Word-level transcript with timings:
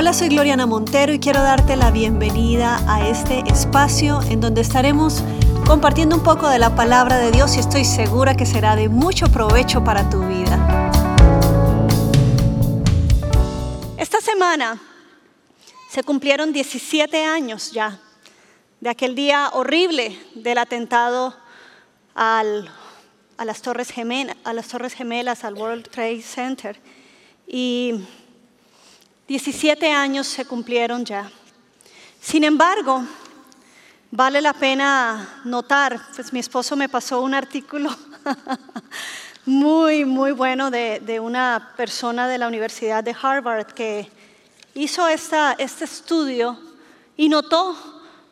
Hola, 0.00 0.14
soy 0.14 0.30
Gloriana 0.30 0.64
Montero 0.64 1.12
y 1.12 1.18
quiero 1.18 1.42
darte 1.42 1.76
la 1.76 1.90
bienvenida 1.90 2.80
a 2.88 3.06
este 3.06 3.40
espacio 3.40 4.22
en 4.30 4.40
donde 4.40 4.62
estaremos 4.62 5.22
compartiendo 5.66 6.16
un 6.16 6.22
poco 6.22 6.48
de 6.48 6.58
la 6.58 6.74
palabra 6.74 7.18
de 7.18 7.30
Dios 7.30 7.54
y 7.58 7.60
estoy 7.60 7.84
segura 7.84 8.34
que 8.34 8.46
será 8.46 8.76
de 8.76 8.88
mucho 8.88 9.26
provecho 9.26 9.84
para 9.84 10.08
tu 10.08 10.26
vida. 10.26 10.56
Esta 13.98 14.22
semana 14.22 14.80
se 15.90 16.02
cumplieron 16.02 16.50
17 16.50 17.22
años 17.22 17.70
ya 17.70 18.00
de 18.80 18.88
aquel 18.88 19.14
día 19.14 19.50
horrible 19.52 20.18
del 20.34 20.56
atentado 20.56 21.36
a, 22.14 22.42
las 23.44 23.60
torres 23.60 23.90
gemelas, 23.90 24.38
a 24.44 24.54
las 24.54 24.66
Torres 24.68 24.94
Gemelas, 24.94 25.44
al 25.44 25.52
World 25.52 25.90
Trade 25.90 26.22
Center. 26.22 26.80
Y 27.46 28.06
17 29.30 29.92
años 29.92 30.26
se 30.26 30.44
cumplieron 30.44 31.04
ya. 31.04 31.30
Sin 32.20 32.42
embargo, 32.42 33.04
vale 34.10 34.40
la 34.40 34.52
pena 34.52 35.42
notar, 35.44 36.00
pues 36.16 36.32
mi 36.32 36.40
esposo 36.40 36.74
me 36.74 36.88
pasó 36.88 37.20
un 37.20 37.32
artículo 37.32 37.96
muy, 39.46 40.04
muy 40.04 40.32
bueno 40.32 40.72
de, 40.72 41.20
una 41.22 41.74
persona 41.76 42.26
de 42.26 42.38
la 42.38 42.48
Universidad 42.48 43.04
de 43.04 43.14
Harvard 43.22 43.66
que 43.66 44.10
hizo 44.74 45.06
esta, 45.06 45.52
este 45.52 45.84
estudio 45.84 46.58
y 47.16 47.28
notó 47.28 47.76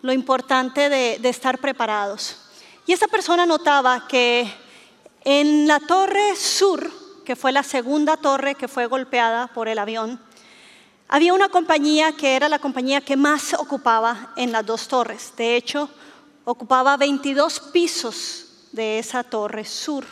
lo 0.02 0.12
importante 0.12 0.88
de, 0.88 1.20
de 1.20 1.28
estar 1.28 1.58
preparados. 1.58 2.38
Y 2.86 2.92
esta 2.92 3.06
persona 3.06 3.46
notaba 3.46 4.08
que 4.08 4.52
en 5.22 5.68
la 5.68 5.78
torre 5.78 6.34
sur, 6.34 6.90
que 7.24 7.36
fue 7.36 7.52
la 7.52 7.62
segunda 7.62 8.16
torre 8.16 8.56
que 8.56 8.66
fue 8.66 8.86
golpeada 8.86 9.46
por 9.46 9.68
el 9.68 9.78
avión, 9.78 10.26
había 11.08 11.32
una 11.32 11.48
compañía 11.48 12.12
que 12.12 12.36
era 12.36 12.50
la 12.50 12.58
compañía 12.58 13.00
que 13.00 13.16
más 13.16 13.54
ocupaba 13.54 14.32
en 14.36 14.52
las 14.52 14.64
dos 14.64 14.88
torres. 14.88 15.32
De 15.36 15.56
hecho, 15.56 15.88
ocupaba 16.44 16.98
22 16.98 17.60
pisos 17.72 18.68
de 18.72 18.98
esa 18.98 19.24
torre 19.24 19.64
sur. 19.64 20.04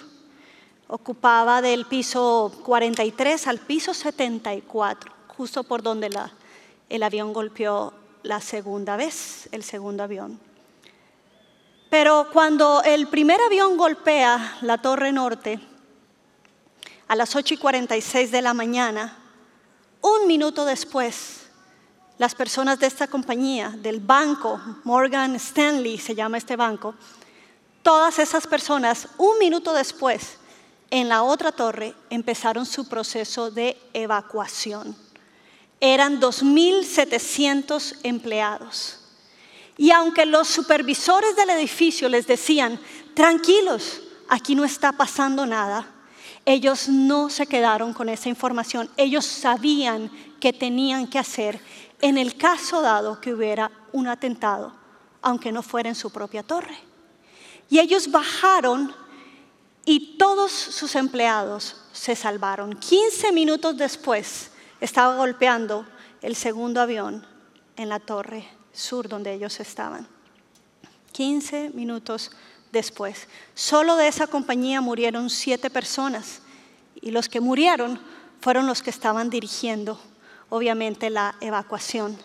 Ocupaba 0.89 1.61
del 1.61 1.85
piso 1.85 2.51
43 2.65 3.47
al 3.47 3.59
piso 3.59 3.93
74, 3.93 5.12
justo 5.29 5.65
por 5.65 5.83
donde 5.83 6.11
el 6.89 7.03
avión 7.03 7.33
golpeó 7.35 7.92
la 8.23 8.41
segunda 8.41 8.97
vez, 8.97 9.48
el 9.53 9.65
segundo 9.65 10.03
avión. 10.03 10.41
Pero 11.91 12.29
cuando 12.33 12.83
el 12.83 13.09
primer 13.09 13.41
avión 13.41 13.77
golpea 13.77 14.59
la 14.63 14.79
torre 14.79 15.13
norte, 15.13 15.61
a 17.09 17.17
las 17.17 17.37
8 17.37 17.55
y 17.55 17.57
46 17.59 18.31
de 18.31 18.42
la 18.42 18.55
mañana, 18.55 19.26
un 20.07 20.29
minuto 20.29 20.65
después, 20.65 21.47
las 22.17 22.35
personas 22.35 22.79
de 22.79 22.87
esta 22.87 23.09
compañía, 23.09 23.71
del 23.71 23.99
banco, 23.99 24.61
Morgan 24.85 25.35
Stanley 25.35 25.98
se 25.98 26.15
llama 26.15 26.39
este 26.39 26.55
banco, 26.55 26.95
todas 27.83 28.21
esas 28.21 28.47
personas, 28.47 29.09
un 29.19 29.37
minuto 29.41 29.73
después, 29.73 30.39
en 30.91 31.09
la 31.09 31.25
otra 31.25 31.51
torre, 31.51 31.93
empezaron 32.09 32.67
su 32.67 32.89
proceso 32.89 33.51
de 33.51 33.77
evacuación. 33.93 34.97
Eran 35.81 36.20
2.700 36.20 37.97
empleados. 38.05 39.01
Y 39.77 39.91
aunque 39.91 40.25
los 40.25 40.47
supervisores 40.47 41.35
del 41.35 41.51
edificio 41.51 42.09
les 42.09 42.29
decían, 42.29 42.79
tranquilos, 43.13 44.03
aquí 44.29 44.55
no 44.55 44.65
está 44.65 44.93
pasando 44.93 45.45
nada, 45.47 45.95
ellos 46.47 46.89
no 46.89 47.28
se 47.28 47.47
quedaron 47.47 47.92
con 47.92 48.08
esa 48.08 48.28
información. 48.28 48.89
Ellos 48.97 49.27
sabían 49.27 50.11
qué 50.41 50.52
tenían 50.52 51.08
que 51.08 51.19
hacer 51.19 51.61
en 52.00 52.16
el 52.16 52.36
caso 52.36 52.80
dado 52.80 53.20
que 53.20 53.34
hubiera 53.34 53.72
un 53.92 54.06
atentado, 54.06 54.72
aunque 55.22 55.50
no 55.50 55.62
fuera 55.62 55.89
en 55.89 55.97
su 55.97 56.11
propia 56.11 56.44
torre. 56.44 56.78
Y 57.68 57.80
ellos 57.80 58.12
bajaron 58.12 58.95
y 59.85 60.17
todos 60.18 60.52
sus 60.52 60.95
empleados 60.95 61.83
se 61.92 62.14
salvaron. 62.14 62.74
15 62.74 63.33
minutos 63.33 63.77
después 63.77 64.52
estaba 64.80 65.17
golpeando 65.17 65.85
el 66.23 66.36
segundo 66.36 66.80
avión 66.80 67.27
en 67.77 67.89
la 67.89 67.98
torre 67.98 68.46
sur 68.73 69.08
donde 69.08 69.35
ellos 69.35 69.58
estaban. 69.58 70.06
15 71.11 71.70
minutos 71.70 72.30
después. 72.73 73.29
Solo 73.55 73.97
de 73.97 74.09
esa 74.09 74.27
compañía 74.27 74.81
murieron 74.81 75.31
siete 75.31 75.71
personas 75.71 76.41
y 77.01 77.11
los 77.11 77.29
que 77.29 77.41
murieron 77.41 78.01
fueron 78.41 78.67
los 78.67 78.83
que 78.83 78.91
estaban 78.91 79.31
dirigiendo, 79.31 80.01
obviamente, 80.49 81.11
la 81.11 81.37
evacuación. 81.41 82.17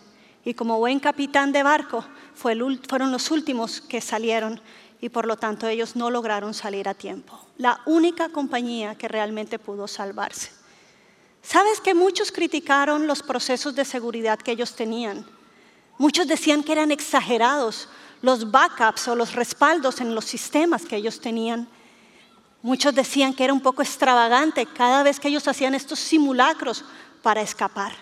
Y 0.43 0.53
como 0.53 0.79
buen 0.79 0.99
capitán 0.99 1.51
de 1.51 1.63
barco, 1.63 2.05
fueron 2.35 3.11
los 3.11 3.31
últimos 3.31 3.81
que 3.81 4.01
salieron 4.01 4.59
y 5.01 5.09
por 5.09 5.25
lo 5.25 5.35
tanto 5.35 5.67
ellos 5.67 5.95
no 5.95 6.11
lograron 6.11 6.53
salir 6.53 6.87
a 6.87 6.93
tiempo. 6.93 7.39
La 7.57 7.81
única 7.85 8.29
compañía 8.29 8.95
que 8.95 9.07
realmente 9.07 9.59
pudo 9.59 9.87
salvarse. 9.87 10.51
¿Sabes 11.41 11.81
que 11.81 11.95
muchos 11.95 12.31
criticaron 12.31 13.07
los 13.07 13.23
procesos 13.23 13.75
de 13.75 13.83
seguridad 13.83 14.39
que 14.39 14.51
ellos 14.51 14.75
tenían? 14.75 15.25
Muchos 15.97 16.27
decían 16.27 16.63
que 16.63 16.71
eran 16.71 16.91
exagerados 16.91 17.89
los 18.21 18.51
backups 18.51 19.07
o 19.07 19.15
los 19.15 19.33
respaldos 19.33 20.01
en 20.01 20.13
los 20.13 20.25
sistemas 20.25 20.83
que 20.83 20.95
ellos 20.95 21.19
tenían. 21.19 21.67
Muchos 22.61 22.93
decían 22.93 23.33
que 23.33 23.43
era 23.43 23.53
un 23.53 23.61
poco 23.61 23.81
extravagante 23.81 24.65
cada 24.67 25.03
vez 25.03 25.19
que 25.19 25.29
ellos 25.29 25.47
hacían 25.47 25.73
estos 25.73 25.99
simulacros 25.99 26.85
para 27.23 27.41
escapar. 27.41 27.93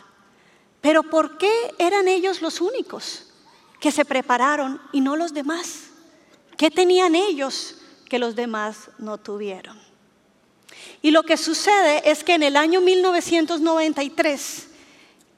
Pero 0.81 1.03
¿por 1.03 1.37
qué 1.37 1.51
eran 1.77 2.07
ellos 2.07 2.41
los 2.41 2.61
únicos 2.61 3.27
que 3.79 3.91
se 3.91 4.05
prepararon 4.05 4.81
y 4.91 5.01
no 5.01 5.15
los 5.15 5.33
demás? 5.33 5.89
¿Qué 6.57 6.69
tenían 6.69 7.15
ellos 7.15 7.75
que 8.09 8.19
los 8.19 8.35
demás 8.35 8.89
no 8.97 9.17
tuvieron? 9.17 9.79
Y 11.01 11.11
lo 11.11 11.23
que 11.23 11.37
sucede 11.37 12.09
es 12.09 12.23
que 12.23 12.33
en 12.33 12.43
el 12.43 12.57
año 12.57 12.81
1993 12.81 14.67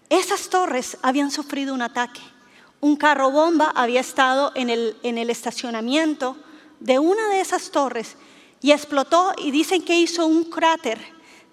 esas 0.10 0.50
torres 0.50 0.98
habían 1.04 1.30
sufrido 1.30 1.74
un 1.74 1.84
ataque 1.84 2.22
un 2.82 2.96
carro 2.96 3.32
bomba 3.32 3.72
había 3.76 4.02
estado 4.02 4.52
en 4.56 4.70
el, 4.70 4.98
en 5.04 5.18
el 5.18 5.30
estacionamiento 5.30 6.36
de 6.80 7.00
una 7.00 7.30
de 7.30 7.40
esas 7.40 7.70
torres 7.70 8.18
y 8.60 8.72
explotó 8.72 9.34
y 9.38 9.52
dicen 9.52 9.84
que 9.84 10.00
hizo 10.00 10.26
un 10.26 10.46
cráter 10.46 11.00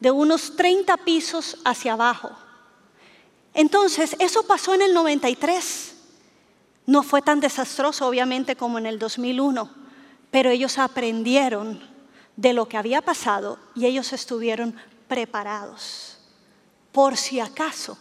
de 0.00 0.10
unos 0.10 0.56
30 0.56 0.96
pisos 0.98 1.58
hacia 1.64 1.92
abajo. 1.92 2.30
Entonces, 3.54 4.16
eso 4.18 4.44
pasó 4.44 4.74
en 4.74 4.82
el 4.82 4.94
93. 4.94 5.96
No 6.86 7.02
fue 7.02 7.22
tan 7.22 7.40
desastroso, 7.40 8.06
obviamente, 8.06 8.56
como 8.56 8.78
en 8.78 8.86
el 8.86 8.98
2001, 8.98 9.70
pero 10.30 10.50
ellos 10.50 10.78
aprendieron 10.78 11.82
de 12.36 12.52
lo 12.52 12.68
que 12.68 12.76
había 12.76 13.02
pasado 13.02 13.58
y 13.74 13.86
ellos 13.86 14.12
estuvieron 14.12 14.74
preparados 15.08 16.18
por 16.92 17.16
si 17.16 17.40
acaso 17.40 17.98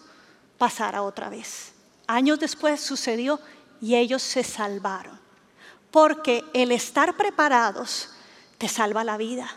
pasara 0.58 1.02
otra 1.02 1.30
vez. 1.30 1.77
Años 2.08 2.40
después 2.40 2.80
sucedió 2.80 3.40
y 3.82 3.96
ellos 3.96 4.22
se 4.24 4.44
salvaron. 4.44 5.20
Porque 5.92 6.44
el 6.54 6.72
estar 6.72 7.16
preparados 7.16 8.10
te 8.58 8.68
salva 8.68 9.04
la 9.04 9.18
vida. 9.18 9.50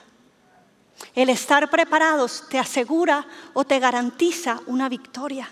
El 1.15 1.31
estar 1.31 1.71
preparados 1.71 2.45
te 2.49 2.59
asegura 2.59 3.27
o 3.53 3.65
te 3.65 3.79
garantiza 3.79 4.61
una 4.67 4.89
victoria. 4.89 5.49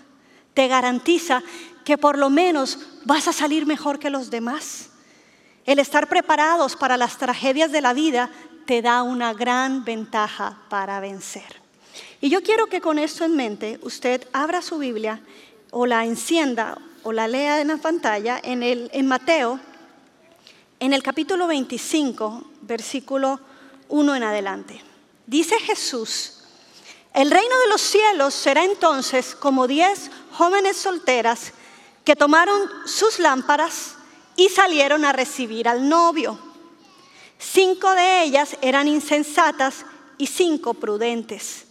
Te 0.53 0.67
garantiza 0.67 1.41
que 1.83 1.97
por 1.97 2.17
lo 2.17 2.29
menos 2.29 2.79
vas 3.05 3.27
a 3.27 3.33
salir 3.33 3.65
mejor 3.65 3.97
que 3.99 4.09
los 4.09 4.29
demás. 4.29 4.89
El 5.65 5.79
estar 5.79 6.07
preparados 6.07 6.75
para 6.75 6.97
las 6.97 7.17
tragedias 7.17 7.71
de 7.71 7.81
la 7.81 7.93
vida 7.93 8.29
te 8.65 8.81
da 8.81 9.03
una 9.03 9.33
gran 9.33 9.83
ventaja 9.83 10.59
para 10.69 10.99
vencer. 10.99 11.59
Y 12.21 12.29
yo 12.29 12.43
quiero 12.43 12.67
que 12.67 12.81
con 12.81 12.99
esto 12.99 13.25
en 13.25 13.35
mente 13.35 13.79
usted 13.81 14.27
abra 14.33 14.61
su 14.61 14.77
Biblia 14.77 15.21
o 15.71 15.85
la 15.85 16.05
encienda 16.05 16.77
o 17.03 17.11
la 17.11 17.27
lea 17.27 17.61
en 17.61 17.69
la 17.69 17.77
pantalla 17.77 18.39
en, 18.43 18.63
el, 18.63 18.89
en 18.93 19.07
Mateo, 19.07 19.59
en 20.79 20.93
el 20.93 21.03
capítulo 21.03 21.47
25, 21.47 22.43
versículo 22.61 23.39
1 23.89 24.15
en 24.15 24.23
adelante. 24.23 24.81
Dice 25.25 25.59
Jesús, 25.59 26.43
el 27.13 27.31
reino 27.31 27.59
de 27.59 27.67
los 27.69 27.81
cielos 27.81 28.33
será 28.33 28.63
entonces 28.63 29.35
como 29.35 29.67
diez 29.67 30.11
jóvenes 30.31 30.77
solteras 30.77 31.53
que 32.03 32.15
tomaron 32.15 32.69
sus 32.85 33.19
lámparas 33.19 33.95
y 34.35 34.49
salieron 34.49 35.05
a 35.05 35.11
recibir 35.11 35.67
al 35.67 35.89
novio. 35.89 36.39
Cinco 37.37 37.91
de 37.91 38.23
ellas 38.23 38.57
eran 38.61 38.87
insensatas 38.87 39.85
y 40.17 40.27
cinco 40.27 40.73
prudentes. 40.73 41.65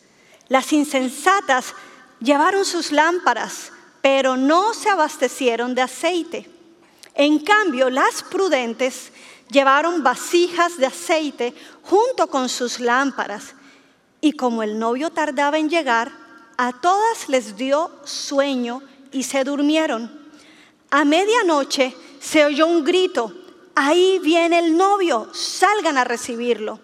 Las 0.48 0.72
insensatas 0.72 1.74
llevaron 2.20 2.64
sus 2.64 2.92
lámparas 2.92 3.72
pero 4.02 4.36
no 4.36 4.74
se 4.74 4.88
abastecieron 4.88 5.74
de 5.74 5.82
aceite. 5.82 6.50
En 7.14 7.40
cambio, 7.40 7.90
las 7.90 8.22
prudentes 8.22 9.12
llevaron 9.50 10.02
vasijas 10.02 10.76
de 10.76 10.86
aceite 10.86 11.54
junto 11.82 12.28
con 12.28 12.48
sus 12.48 12.80
lámparas. 12.80 13.54
Y 14.20 14.32
como 14.32 14.62
el 14.62 14.78
novio 14.78 15.10
tardaba 15.10 15.58
en 15.58 15.68
llegar, 15.68 16.12
a 16.56 16.72
todas 16.72 17.28
les 17.28 17.56
dio 17.56 17.90
sueño 18.04 18.82
y 19.12 19.22
se 19.22 19.44
durmieron. 19.44 20.28
A 20.90 21.04
medianoche 21.04 21.94
se 22.20 22.44
oyó 22.44 22.66
un 22.66 22.84
grito, 22.84 23.32
ahí 23.74 24.18
viene 24.18 24.58
el 24.58 24.76
novio, 24.76 25.28
salgan 25.32 25.98
a 25.98 26.04
recibirlo. 26.04 26.80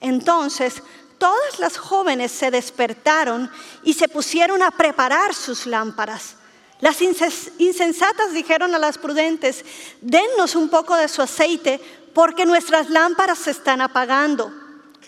Entonces 0.00 0.82
todas 1.18 1.58
las 1.58 1.76
jóvenes 1.76 2.32
se 2.32 2.50
despertaron 2.50 3.50
y 3.82 3.94
se 3.94 4.08
pusieron 4.08 4.62
a 4.62 4.70
preparar 4.72 5.34
sus 5.34 5.66
lámparas. 5.66 6.36
Las 6.80 7.00
insensatas 7.00 8.32
dijeron 8.32 8.74
a 8.74 8.78
las 8.78 8.98
prudentes, 8.98 9.64
dennos 10.00 10.54
un 10.54 10.68
poco 10.68 10.96
de 10.96 11.08
su 11.08 11.22
aceite 11.22 11.80
porque 12.12 12.46
nuestras 12.46 12.90
lámparas 12.90 13.38
se 13.38 13.52
están 13.52 13.80
apagando. 13.80 14.52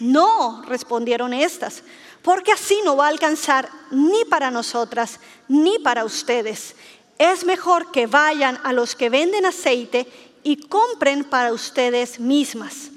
No, 0.01 0.63
respondieron 0.67 1.33
estas, 1.33 1.83
porque 2.23 2.53
así 2.53 2.81
no 2.85 2.97
va 2.97 3.07
a 3.07 3.11
alcanzar 3.11 3.69
ni 3.91 4.25
para 4.25 4.51
nosotras 4.51 5.21
ni 5.49 5.79
para 5.79 6.05
ustedes. 6.05 6.75
Es 7.19 7.45
mejor 7.45 7.91
que 7.93 8.07
vayan 8.07 8.61
a 8.63 8.73
los 8.73 8.95
que 8.95 9.09
venden 9.09 9.47
aceite 9.47 10.07
y 10.43 10.69
compren 10.69 11.25
para 11.25 11.53
ustedes 11.53 12.21
mismas. 12.21 12.91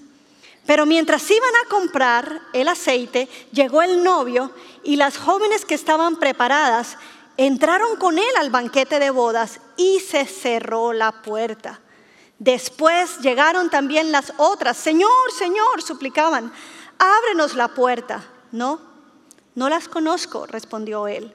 Pero 0.66 0.86
mientras 0.86 1.30
iban 1.32 1.56
a 1.66 1.70
comprar 1.70 2.42
el 2.54 2.68
aceite, 2.68 3.28
llegó 3.52 3.82
el 3.82 4.04
novio 4.04 4.52
y 4.84 4.98
las 4.98 5.18
jóvenes 5.18 5.66
que 5.66 5.74
estaban 5.74 6.18
preparadas 6.18 6.98
entraron 7.46 7.96
con 7.96 8.20
él 8.20 8.34
al 8.38 8.50
banquete 8.50 9.00
de 9.00 9.12
bodas 9.12 9.62
y 9.78 10.02
se 10.02 10.26
cerró 10.26 10.92
la 10.92 11.22
puerta. 11.22 11.80
Después 12.38 13.20
llegaron 13.20 13.70
también 13.70 14.12
las 14.12 14.34
otras. 14.38 14.76
Señor, 14.76 15.10
Señor, 15.38 15.82
suplicaban, 15.82 16.52
ábrenos 16.98 17.56
la 17.56 17.70
puerta. 17.70 18.26
No, 18.52 18.82
no 19.56 19.70
las 19.70 19.88
conozco, 19.88 20.48
respondió 20.48 21.08
él. 21.08 21.34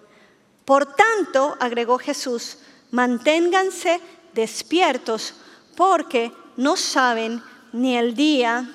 Por 0.66 0.94
tanto, 0.94 1.56
agregó 1.58 1.98
Jesús, 1.98 2.58
manténganse 2.90 3.98
despiertos 4.34 5.34
porque 5.74 6.32
no 6.58 6.76
saben 6.76 7.42
ni 7.72 7.96
el 7.96 8.14
día 8.14 8.70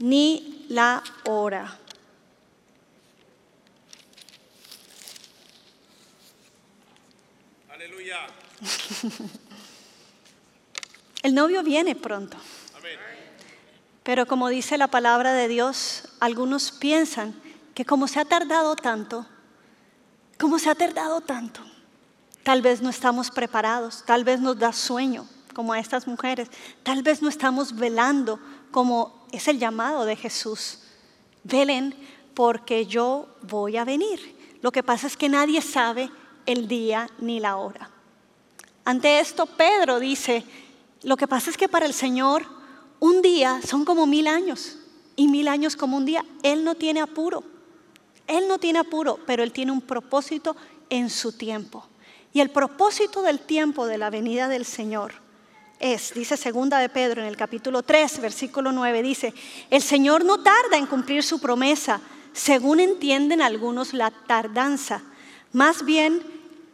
ni 0.00 0.66
la 0.68 1.04
hora. 1.24 1.78
Aleluya. 7.74 7.93
El 11.22 11.34
novio 11.34 11.62
viene 11.62 11.94
pronto. 11.94 12.36
Pero 14.02 14.26
como 14.26 14.48
dice 14.48 14.76
la 14.76 14.88
palabra 14.88 15.32
de 15.32 15.48
Dios, 15.48 16.08
algunos 16.20 16.72
piensan 16.72 17.34
que 17.74 17.86
como 17.86 18.06
se 18.06 18.20
ha 18.20 18.24
tardado 18.26 18.76
tanto, 18.76 19.26
como 20.38 20.58
se 20.58 20.68
ha 20.68 20.74
tardado 20.74 21.22
tanto, 21.22 21.62
tal 22.42 22.60
vez 22.60 22.82
no 22.82 22.90
estamos 22.90 23.30
preparados, 23.30 24.04
tal 24.04 24.22
vez 24.22 24.40
nos 24.40 24.58
da 24.58 24.74
sueño, 24.74 25.26
como 25.54 25.72
a 25.72 25.78
estas 25.78 26.06
mujeres, 26.06 26.50
tal 26.82 27.02
vez 27.02 27.22
no 27.22 27.30
estamos 27.30 27.74
velando 27.74 28.38
como 28.70 29.26
es 29.32 29.48
el 29.48 29.58
llamado 29.58 30.04
de 30.04 30.16
Jesús. 30.16 30.80
Velen 31.42 31.94
porque 32.34 32.84
yo 32.84 33.34
voy 33.40 33.78
a 33.78 33.84
venir. 33.84 34.36
Lo 34.60 34.70
que 34.70 34.82
pasa 34.82 35.06
es 35.06 35.16
que 35.16 35.30
nadie 35.30 35.62
sabe 35.62 36.10
el 36.44 36.68
día 36.68 37.08
ni 37.18 37.40
la 37.40 37.56
hora. 37.56 37.93
Ante 38.84 39.20
esto, 39.20 39.46
Pedro 39.46 39.98
dice, 39.98 40.44
lo 41.02 41.16
que 41.16 41.26
pasa 41.26 41.50
es 41.50 41.56
que 41.56 41.68
para 41.68 41.86
el 41.86 41.94
Señor 41.94 42.46
un 43.00 43.22
día 43.22 43.60
son 43.66 43.84
como 43.84 44.06
mil 44.06 44.26
años 44.26 44.78
y 45.16 45.28
mil 45.28 45.48
años 45.48 45.76
como 45.76 45.96
un 45.96 46.04
día. 46.04 46.24
Él 46.42 46.64
no 46.64 46.74
tiene 46.74 47.00
apuro. 47.00 47.44
Él 48.26 48.48
no 48.48 48.58
tiene 48.58 48.78
apuro, 48.78 49.18
pero 49.26 49.42
Él 49.42 49.52
tiene 49.52 49.72
un 49.72 49.82
propósito 49.82 50.56
en 50.88 51.10
su 51.10 51.32
tiempo. 51.32 51.86
Y 52.32 52.40
el 52.40 52.50
propósito 52.50 53.22
del 53.22 53.40
tiempo 53.40 53.86
de 53.86 53.98
la 53.98 54.10
venida 54.10 54.48
del 54.48 54.64
Señor 54.64 55.12
es, 55.78 56.14
dice 56.14 56.36
segunda 56.36 56.78
de 56.78 56.88
Pedro 56.88 57.20
en 57.20 57.28
el 57.28 57.36
capítulo 57.36 57.82
3, 57.82 58.20
versículo 58.20 58.72
9, 58.72 59.02
dice, 59.02 59.34
el 59.70 59.82
Señor 59.82 60.24
no 60.24 60.42
tarda 60.42 60.78
en 60.78 60.86
cumplir 60.86 61.22
su 61.22 61.40
promesa, 61.40 62.00
según 62.32 62.80
entienden 62.80 63.42
algunos 63.42 63.92
la 63.92 64.10
tardanza. 64.10 65.02
Más 65.52 65.84
bien, 65.84 66.22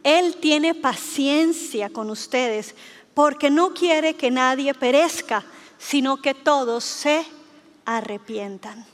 Él 0.03 0.37
tiene 0.37 0.73
paciencia 0.73 1.89
con 1.89 2.09
ustedes, 2.09 2.75
porque 3.13 3.49
no 3.49 3.73
quiere 3.73 4.15
que 4.15 4.31
nadie 4.31 4.73
perezca, 4.73 5.43
sino 5.77 6.21
que 6.21 6.33
todos 6.33 6.83
se 6.83 7.25
arrepientan. 7.85 8.85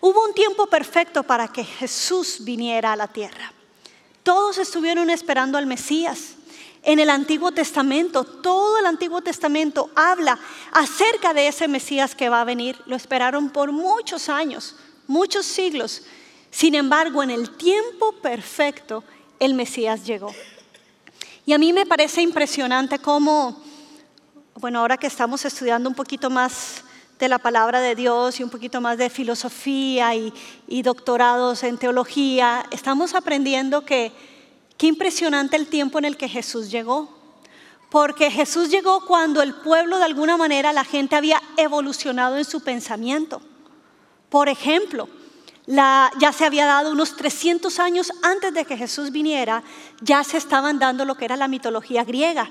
Hubo 0.00 0.24
un 0.24 0.34
tiempo 0.34 0.66
perfecto 0.66 1.22
para 1.22 1.48
que 1.48 1.64
Jesús 1.64 2.38
viniera 2.40 2.92
a 2.92 2.96
la 2.96 3.08
tierra. 3.08 3.52
Todos 4.22 4.58
estuvieron 4.58 5.10
esperando 5.10 5.58
al 5.58 5.66
Mesías. 5.66 6.34
En 6.82 6.98
el 6.98 7.10
Antiguo 7.10 7.52
Testamento, 7.52 8.24
todo 8.24 8.78
el 8.78 8.86
Antiguo 8.86 9.20
Testamento 9.20 9.90
habla 9.94 10.38
acerca 10.72 11.34
de 11.34 11.48
ese 11.48 11.68
Mesías 11.68 12.14
que 12.14 12.30
va 12.30 12.40
a 12.40 12.44
venir. 12.44 12.80
Lo 12.86 12.96
esperaron 12.96 13.50
por 13.50 13.72
muchos 13.72 14.30
años, 14.30 14.76
muchos 15.06 15.44
siglos. 15.44 16.02
Sin 16.50 16.74
embargo, 16.74 17.22
en 17.22 17.30
el 17.30 17.56
tiempo 17.56 18.12
perfecto, 18.22 19.04
el 19.40 19.54
Mesías 19.54 20.06
llegó. 20.06 20.32
Y 21.44 21.52
a 21.52 21.58
mí 21.58 21.72
me 21.72 21.86
parece 21.86 22.22
impresionante 22.22 23.00
cómo, 23.00 23.60
bueno, 24.54 24.78
ahora 24.78 24.96
que 24.96 25.08
estamos 25.08 25.44
estudiando 25.44 25.88
un 25.88 25.96
poquito 25.96 26.30
más 26.30 26.84
de 27.18 27.28
la 27.28 27.38
palabra 27.38 27.80
de 27.80 27.96
Dios 27.96 28.38
y 28.38 28.44
un 28.44 28.50
poquito 28.50 28.80
más 28.80 28.96
de 28.96 29.10
filosofía 29.10 30.14
y, 30.14 30.82
doctorados 30.82 31.64
en 31.64 31.76
teología, 31.76 32.64
estamos 32.70 33.14
aprendiendo 33.14 33.84
que 33.84 34.12
Qué 34.80 34.86
impresionante 34.86 35.58
el 35.58 35.66
tiempo 35.66 35.98
en 35.98 36.06
el 36.06 36.16
que 36.16 36.26
Jesús 36.26 36.70
llegó. 36.70 37.10
Porque 37.90 38.30
Jesús 38.30 38.70
llegó 38.70 39.04
cuando 39.04 39.42
el 39.42 39.52
pueblo 39.52 39.98
de 39.98 40.04
alguna 40.04 40.38
manera 40.38 40.72
la 40.72 40.84
gente 40.84 41.16
había 41.16 41.42
evolucionado 41.58 42.38
en 42.38 42.46
su 42.46 42.62
pensamiento. 42.62 43.42
Por 44.30 44.48
ejemplo, 44.48 45.06
ya 45.70 46.32
se 46.32 46.44
había 46.44 46.66
dado 46.66 46.90
unos 46.90 47.16
300 47.16 47.78
años 47.78 48.12
antes 48.22 48.52
de 48.52 48.64
que 48.64 48.76
Jesús 48.76 49.12
viniera, 49.12 49.62
ya 50.00 50.24
se 50.24 50.36
estaban 50.36 50.78
dando 50.78 51.04
lo 51.04 51.14
que 51.14 51.24
era 51.24 51.36
la 51.36 51.48
mitología 51.48 52.04
griega. 52.04 52.50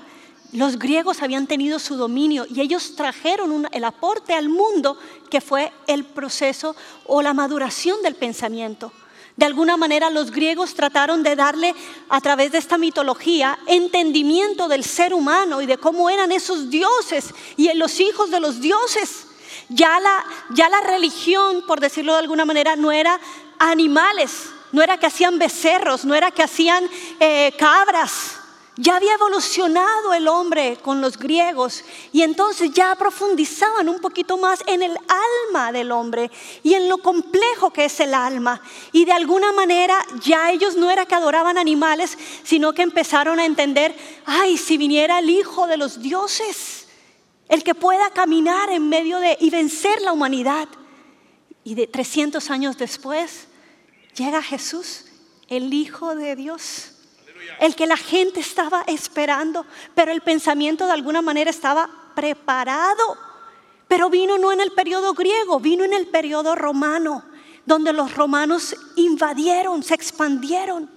Los 0.52 0.78
griegos 0.78 1.22
habían 1.22 1.46
tenido 1.46 1.78
su 1.78 1.96
dominio 1.96 2.44
y 2.48 2.60
ellos 2.60 2.96
trajeron 2.96 3.68
el 3.70 3.84
aporte 3.84 4.34
al 4.34 4.48
mundo 4.48 4.98
que 5.30 5.40
fue 5.40 5.72
el 5.86 6.04
proceso 6.04 6.74
o 7.06 7.22
la 7.22 7.34
maduración 7.34 8.02
del 8.02 8.16
pensamiento. 8.16 8.92
De 9.36 9.46
alguna 9.46 9.76
manera 9.76 10.10
los 10.10 10.32
griegos 10.32 10.74
trataron 10.74 11.22
de 11.22 11.36
darle 11.36 11.74
a 12.08 12.20
través 12.20 12.52
de 12.52 12.58
esta 12.58 12.78
mitología 12.78 13.58
entendimiento 13.66 14.66
del 14.66 14.82
ser 14.82 15.14
humano 15.14 15.62
y 15.62 15.66
de 15.66 15.78
cómo 15.78 16.10
eran 16.10 16.32
esos 16.32 16.68
dioses 16.68 17.32
y 17.56 17.72
los 17.74 18.00
hijos 18.00 18.30
de 18.30 18.40
los 18.40 18.60
dioses. 18.60 19.28
Ya 19.70 19.98
la, 20.00 20.24
ya 20.50 20.68
la 20.68 20.80
religión, 20.80 21.64
por 21.66 21.80
decirlo 21.80 22.12
de 22.12 22.18
alguna 22.18 22.44
manera, 22.44 22.76
no 22.76 22.92
era 22.92 23.18
animales, 23.58 24.50
no 24.72 24.82
era 24.82 24.98
que 24.98 25.06
hacían 25.06 25.38
becerros, 25.38 26.04
no 26.04 26.14
era 26.14 26.30
que 26.30 26.42
hacían 26.42 26.84
eh, 27.20 27.52
cabras, 27.56 28.40
ya 28.76 28.96
había 28.96 29.12
evolucionado 29.12 30.14
el 30.14 30.26
hombre 30.26 30.78
con 30.80 31.02
los 31.02 31.18
griegos 31.18 31.84
y 32.12 32.22
entonces 32.22 32.72
ya 32.72 32.94
profundizaban 32.94 33.90
un 33.90 34.00
poquito 34.00 34.38
más 34.38 34.60
en 34.66 34.82
el 34.82 34.96
alma 35.48 35.70
del 35.70 35.92
hombre 35.92 36.30
y 36.62 36.74
en 36.74 36.88
lo 36.88 36.98
complejo 36.98 37.70
que 37.70 37.84
es 37.84 38.00
el 38.00 38.14
alma. 38.14 38.62
Y 38.92 39.04
de 39.04 39.12
alguna 39.12 39.52
manera 39.52 39.98
ya 40.24 40.50
ellos 40.50 40.76
no 40.76 40.90
era 40.90 41.04
que 41.04 41.14
adoraban 41.14 41.58
animales, 41.58 42.16
sino 42.42 42.72
que 42.72 42.80
empezaron 42.80 43.38
a 43.38 43.44
entender, 43.44 43.94
ay, 44.24 44.56
si 44.56 44.78
viniera 44.78 45.18
el 45.18 45.28
Hijo 45.28 45.66
de 45.66 45.76
los 45.76 46.00
dioses, 46.00 46.79
el 47.50 47.62
que 47.62 47.74
pueda 47.74 48.08
caminar 48.10 48.70
en 48.70 48.88
medio 48.88 49.18
de 49.18 49.36
y 49.38 49.50
vencer 49.50 50.00
la 50.00 50.12
humanidad. 50.12 50.68
Y 51.62 51.74
de 51.74 51.86
300 51.86 52.50
años 52.50 52.78
después 52.78 53.48
llega 54.16 54.42
Jesús, 54.42 55.04
el 55.48 55.74
Hijo 55.74 56.14
de 56.16 56.34
Dios 56.34 56.94
el 57.58 57.74
que 57.74 57.86
la 57.86 57.96
gente 57.96 58.40
estaba 58.40 58.82
esperando, 58.86 59.66
pero 59.94 60.12
el 60.12 60.20
pensamiento 60.20 60.86
de 60.86 60.92
alguna 60.92 61.22
manera 61.22 61.50
estaba 61.50 61.88
preparado. 62.14 63.18
Pero 63.88 64.08
vino 64.08 64.38
no 64.38 64.52
en 64.52 64.60
el 64.60 64.72
periodo 64.72 65.14
griego, 65.14 65.60
vino 65.60 65.84
en 65.84 65.92
el 65.92 66.06
periodo 66.06 66.54
romano, 66.54 67.24
donde 67.66 67.92
los 67.92 68.14
romanos 68.14 68.76
invadieron, 68.96 69.82
se 69.82 69.94
expandieron. 69.94 70.90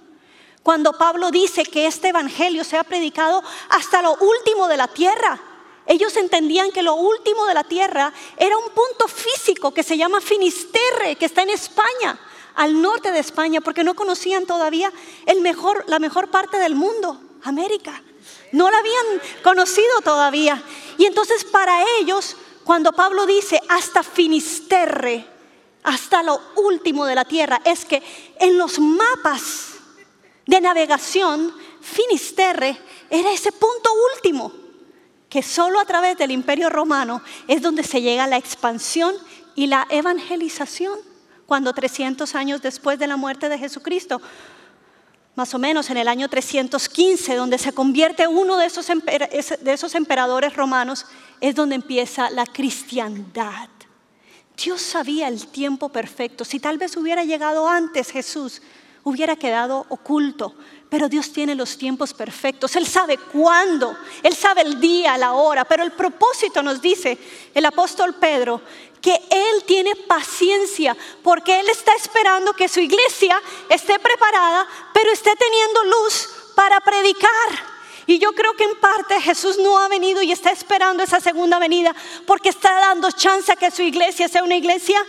Cuando 0.62 0.92
Pablo 0.92 1.30
dice 1.30 1.64
que 1.64 1.86
este 1.86 2.08
evangelio 2.08 2.64
se 2.64 2.78
ha 2.78 2.84
predicado 2.84 3.42
hasta 3.68 4.00
lo 4.00 4.14
último 4.14 4.68
de 4.68 4.76
la 4.76 4.88
tierra, 4.88 5.40
ellos 5.86 6.16
entendían 6.16 6.70
que 6.72 6.82
lo 6.82 6.94
último 6.94 7.46
de 7.46 7.54
la 7.54 7.64
tierra 7.64 8.12
era 8.36 8.56
un 8.56 8.70
punto 8.70 9.06
físico 9.06 9.72
que 9.72 9.82
se 9.82 9.96
llama 9.96 10.20
Finisterre, 10.20 11.16
que 11.16 11.26
está 11.26 11.42
en 11.42 11.50
España 11.50 12.18
al 12.54 12.80
norte 12.80 13.10
de 13.12 13.18
España 13.18 13.60
porque 13.60 13.84
no 13.84 13.94
conocían 13.94 14.46
todavía 14.46 14.92
la 15.86 15.98
mejor 15.98 16.30
parte 16.30 16.58
del 16.58 16.74
mundo, 16.74 17.20
América. 17.42 18.02
No 18.52 18.70
la 18.70 18.78
habían 18.78 19.20
conocido 19.42 20.00
todavía. 20.02 20.62
Y 20.96 21.06
entonces 21.06 21.44
para 21.44 21.84
ellos, 22.00 22.36
cuando 22.64 22.92
Pablo 22.92 23.26
dice 23.26 23.60
hasta 23.68 24.02
Finisterre, 24.02 25.26
hasta 25.82 26.22
lo 26.22 26.40
último 26.56 27.04
de 27.04 27.14
la 27.14 27.24
tierra, 27.24 27.60
es 27.64 27.84
que 27.84 28.02
en 28.38 28.56
los 28.56 28.78
mapas 28.78 29.74
de 30.46 30.60
navegación, 30.60 31.54
Finisterre 31.80 32.78
era 33.10 33.32
ese 33.32 33.52
punto 33.52 33.90
último, 34.14 34.63
que 35.34 35.42
solo 35.42 35.80
a 35.80 35.84
través 35.84 36.16
del 36.16 36.30
imperio 36.30 36.70
romano 36.70 37.20
es 37.48 37.60
donde 37.60 37.82
se 37.82 38.00
llega 38.00 38.22
a 38.22 38.28
la 38.28 38.36
expansión 38.36 39.16
y 39.56 39.66
la 39.66 39.84
evangelización, 39.90 40.96
cuando 41.44 41.72
300 41.72 42.36
años 42.36 42.62
después 42.62 43.00
de 43.00 43.08
la 43.08 43.16
muerte 43.16 43.48
de 43.48 43.58
Jesucristo, 43.58 44.22
más 45.34 45.52
o 45.52 45.58
menos 45.58 45.90
en 45.90 45.96
el 45.96 46.06
año 46.06 46.28
315, 46.28 47.34
donde 47.34 47.58
se 47.58 47.72
convierte 47.72 48.28
uno 48.28 48.56
de 48.56 48.66
esos, 48.66 48.86
de 48.86 49.72
esos 49.72 49.96
emperadores 49.96 50.54
romanos, 50.54 51.04
es 51.40 51.56
donde 51.56 51.74
empieza 51.74 52.30
la 52.30 52.46
cristiandad. 52.46 53.68
Dios 54.56 54.82
sabía 54.82 55.26
el 55.26 55.48
tiempo 55.48 55.88
perfecto. 55.88 56.44
Si 56.44 56.60
tal 56.60 56.78
vez 56.78 56.96
hubiera 56.96 57.24
llegado 57.24 57.68
antes 57.68 58.12
Jesús, 58.12 58.62
hubiera 59.02 59.34
quedado 59.34 59.84
oculto. 59.88 60.54
Pero 60.94 61.08
Dios 61.08 61.32
tiene 61.32 61.56
los 61.56 61.76
tiempos 61.76 62.14
perfectos. 62.14 62.76
Él 62.76 62.86
sabe 62.86 63.18
cuándo. 63.18 63.98
Él 64.22 64.32
sabe 64.32 64.60
el 64.60 64.78
día, 64.78 65.18
la 65.18 65.32
hora. 65.32 65.64
Pero 65.64 65.82
el 65.82 65.90
propósito 65.90 66.62
nos 66.62 66.80
dice 66.80 67.18
el 67.52 67.66
apóstol 67.66 68.14
Pedro 68.14 68.62
que 69.02 69.20
Él 69.28 69.64
tiene 69.66 69.96
paciencia 69.96 70.96
porque 71.20 71.58
Él 71.58 71.68
está 71.68 71.92
esperando 71.96 72.52
que 72.52 72.68
su 72.68 72.78
iglesia 72.78 73.42
esté 73.68 73.98
preparada, 73.98 74.68
pero 74.92 75.10
esté 75.10 75.34
teniendo 75.34 75.82
luz 75.82 76.28
para 76.54 76.78
predicar. 76.78 77.74
Y 78.06 78.20
yo 78.20 78.32
creo 78.32 78.54
que 78.54 78.62
en 78.62 78.78
parte 78.78 79.20
Jesús 79.20 79.58
no 79.58 79.76
ha 79.76 79.88
venido 79.88 80.22
y 80.22 80.30
está 80.30 80.52
esperando 80.52 81.02
esa 81.02 81.18
segunda 81.18 81.58
venida 81.58 81.92
porque 82.24 82.50
está 82.50 82.72
dando 82.72 83.10
chance 83.10 83.50
a 83.50 83.56
que 83.56 83.72
su 83.72 83.82
iglesia 83.82 84.28
sea 84.28 84.44
una 84.44 84.54
iglesia 84.54 85.04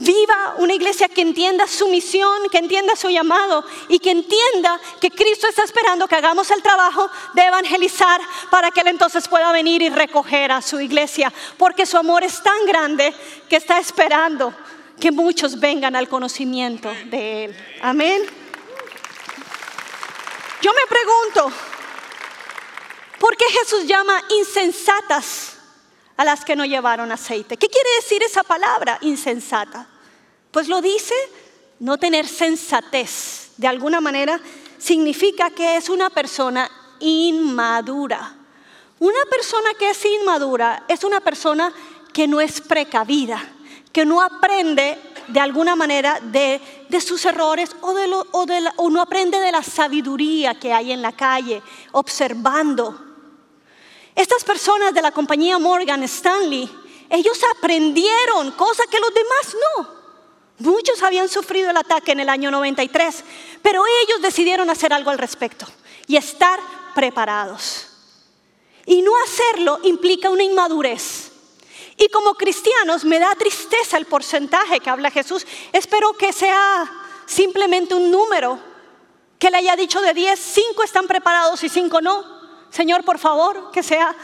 viva, 0.00 0.56
una 0.58 0.74
iglesia 0.74 1.08
que 1.08 1.22
entienda 1.22 1.68
su 1.68 1.88
misión, 1.88 2.48
que 2.50 2.58
entienda 2.58 2.96
su 2.96 3.08
llamado 3.08 3.64
y 3.88 4.00
que 4.00 4.10
entienda 4.10 4.80
que 5.00 5.10
Cristo 5.10 5.46
está 5.46 5.62
esperando 5.62 6.08
que 6.08 6.16
hagamos 6.16 6.50
el 6.50 6.62
trabajo 6.62 7.08
de 7.34 7.42
evangelizar 7.42 8.20
para 8.50 8.70
que 8.70 8.80
Él 8.80 8.88
entonces 8.88 9.28
pueda 9.28 9.52
venir 9.52 9.82
y 9.82 9.88
recoger 9.88 10.50
a 10.50 10.60
su 10.60 10.80
iglesia. 10.80 11.32
Porque 11.56 11.86
su 11.86 11.96
amor 11.96 12.24
es 12.24 12.42
tan 12.42 12.66
grande 12.66 13.14
que 13.48 13.56
está 13.56 13.78
esperando 13.78 14.52
que 14.98 15.12
muchos 15.12 15.60
vengan 15.60 15.94
al 15.94 16.08
conocimiento 16.08 16.92
de 17.06 17.44
Él. 17.44 17.56
Amén. 17.80 18.22
Yo 20.62 20.72
me 20.74 20.86
pregunto, 20.88 21.52
¿Por 23.20 23.36
qué 23.36 23.44
Jesús 23.50 23.86
llama 23.86 24.18
insensatas 24.30 25.58
a 26.20 26.24
las 26.24 26.44
que 26.44 26.54
no 26.54 26.66
llevaron 26.66 27.10
aceite? 27.12 27.56
¿Qué 27.56 27.68
quiere 27.68 27.88
decir 27.96 28.22
esa 28.22 28.42
palabra 28.42 28.98
insensata? 29.00 29.86
Pues 30.50 30.68
lo 30.68 30.82
dice 30.82 31.14
no 31.78 31.96
tener 31.96 32.28
sensatez. 32.28 33.52
De 33.56 33.66
alguna 33.66 34.02
manera 34.02 34.38
significa 34.76 35.48
que 35.48 35.78
es 35.78 35.88
una 35.88 36.10
persona 36.10 36.70
inmadura. 36.98 38.36
Una 38.98 39.24
persona 39.30 39.70
que 39.78 39.88
es 39.88 40.04
inmadura 40.04 40.84
es 40.88 41.04
una 41.04 41.20
persona 41.20 41.72
que 42.12 42.28
no 42.28 42.42
es 42.42 42.60
precavida, 42.60 43.42
que 43.90 44.04
no 44.04 44.20
aprende 44.20 44.98
de 45.28 45.40
alguna 45.40 45.74
manera 45.74 46.20
de, 46.20 46.60
sus 47.00 47.24
errores 47.24 47.74
o, 47.80 47.94
o 48.76 48.90
no 48.90 49.00
aprende 49.00 49.40
de 49.40 49.52
la 49.52 49.62
sabiduría 49.62 50.60
que 50.60 50.70
hay 50.70 50.92
en 50.92 51.00
la 51.00 51.12
calle, 51.12 51.62
observando. 51.92 53.09
Estas 54.20 54.44
personas 54.44 54.92
de 54.92 55.00
la 55.00 55.12
compañía 55.12 55.58
Morgan 55.58 56.02
Stanley, 56.02 56.68
ellos 57.08 57.40
aprendieron 57.56 58.50
cosas 58.52 58.86
que 58.88 59.00
los 59.00 59.14
demás 59.14 59.56
no. 59.78 59.88
Muchos 60.58 61.02
habían 61.02 61.26
sufrido 61.26 61.70
el 61.70 61.76
ataque 61.78 62.12
en 62.12 62.20
el 62.20 62.28
año 62.28 62.50
93, 62.50 63.24
pero 63.62 63.82
ellos 64.02 64.20
decidieron 64.20 64.68
hacer 64.68 64.92
algo 64.92 65.08
al 65.08 65.16
respecto 65.16 65.64
y 66.06 66.18
estar 66.18 66.60
preparados. 66.94 67.86
Y 68.84 69.00
no 69.00 69.12
hacerlo 69.24 69.80
implica 69.84 70.28
una 70.28 70.42
inmadurez. 70.42 71.32
Y 71.96 72.08
como 72.10 72.34
cristianos 72.34 73.06
me 73.06 73.18
da 73.18 73.34
tristeza 73.36 73.96
el 73.96 74.04
porcentaje 74.04 74.80
que 74.80 74.90
habla 74.90 75.10
Jesús. 75.10 75.46
Espero 75.72 76.12
que 76.12 76.34
sea 76.34 76.92
simplemente 77.24 77.94
un 77.94 78.10
número, 78.10 78.60
que 79.38 79.50
le 79.50 79.56
haya 79.56 79.76
dicho 79.76 80.02
de 80.02 80.12
10, 80.12 80.38
5 80.38 80.82
están 80.82 81.06
preparados 81.06 81.64
y 81.64 81.70
5 81.70 82.02
no. 82.02 82.39
Señor, 82.70 83.04
por 83.04 83.18
favor, 83.18 83.70
que 83.72 83.82
sea 83.82 84.14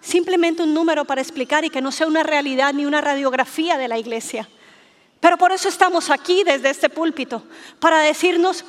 simplemente 0.00 0.62
un 0.62 0.74
número 0.74 1.04
para 1.04 1.20
explicar 1.20 1.64
y 1.64 1.70
que 1.70 1.80
no 1.80 1.92
sea 1.92 2.06
una 2.06 2.22
realidad 2.22 2.72
ni 2.72 2.84
una 2.84 3.00
radiografía 3.00 3.78
de 3.78 3.88
la 3.88 3.98
iglesia. 3.98 4.48
Pero 5.20 5.38
por 5.38 5.52
eso 5.52 5.68
estamos 5.68 6.10
aquí 6.10 6.42
desde 6.42 6.70
este 6.70 6.90
púlpito, 6.90 7.44
para 7.78 8.00
decirnos 8.00 8.64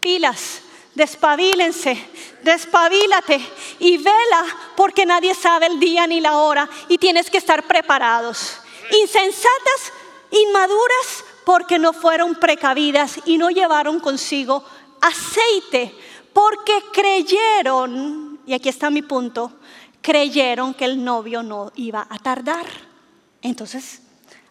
pilas, 0.00 0.62
despabilense, 0.94 2.02
despabilate 2.42 3.40
y 3.78 3.98
vela 3.98 4.44
porque 4.74 5.04
nadie 5.04 5.34
sabe 5.34 5.66
el 5.66 5.78
día 5.78 6.06
ni 6.06 6.20
la 6.20 6.38
hora 6.38 6.68
y 6.88 6.96
tienes 6.96 7.30
que 7.30 7.38
estar 7.38 7.62
preparados. 7.64 8.58
Insensatas, 9.02 9.92
inmaduras 10.30 11.24
porque 11.44 11.78
no 11.78 11.92
fueron 11.92 12.34
precavidas 12.36 13.20
y 13.26 13.38
no 13.38 13.50
llevaron 13.50 14.00
consigo 14.00 14.64
aceite, 15.00 15.94
porque 16.32 16.72
creyeron 16.92 18.27
y 18.48 18.54
aquí 18.54 18.70
está 18.70 18.88
mi 18.88 19.02
punto, 19.02 19.52
creyeron 20.00 20.72
que 20.72 20.86
el 20.86 21.04
novio 21.04 21.42
no 21.42 21.70
iba 21.76 22.06
a 22.08 22.18
tardar. 22.18 22.64
Entonces, 23.42 24.00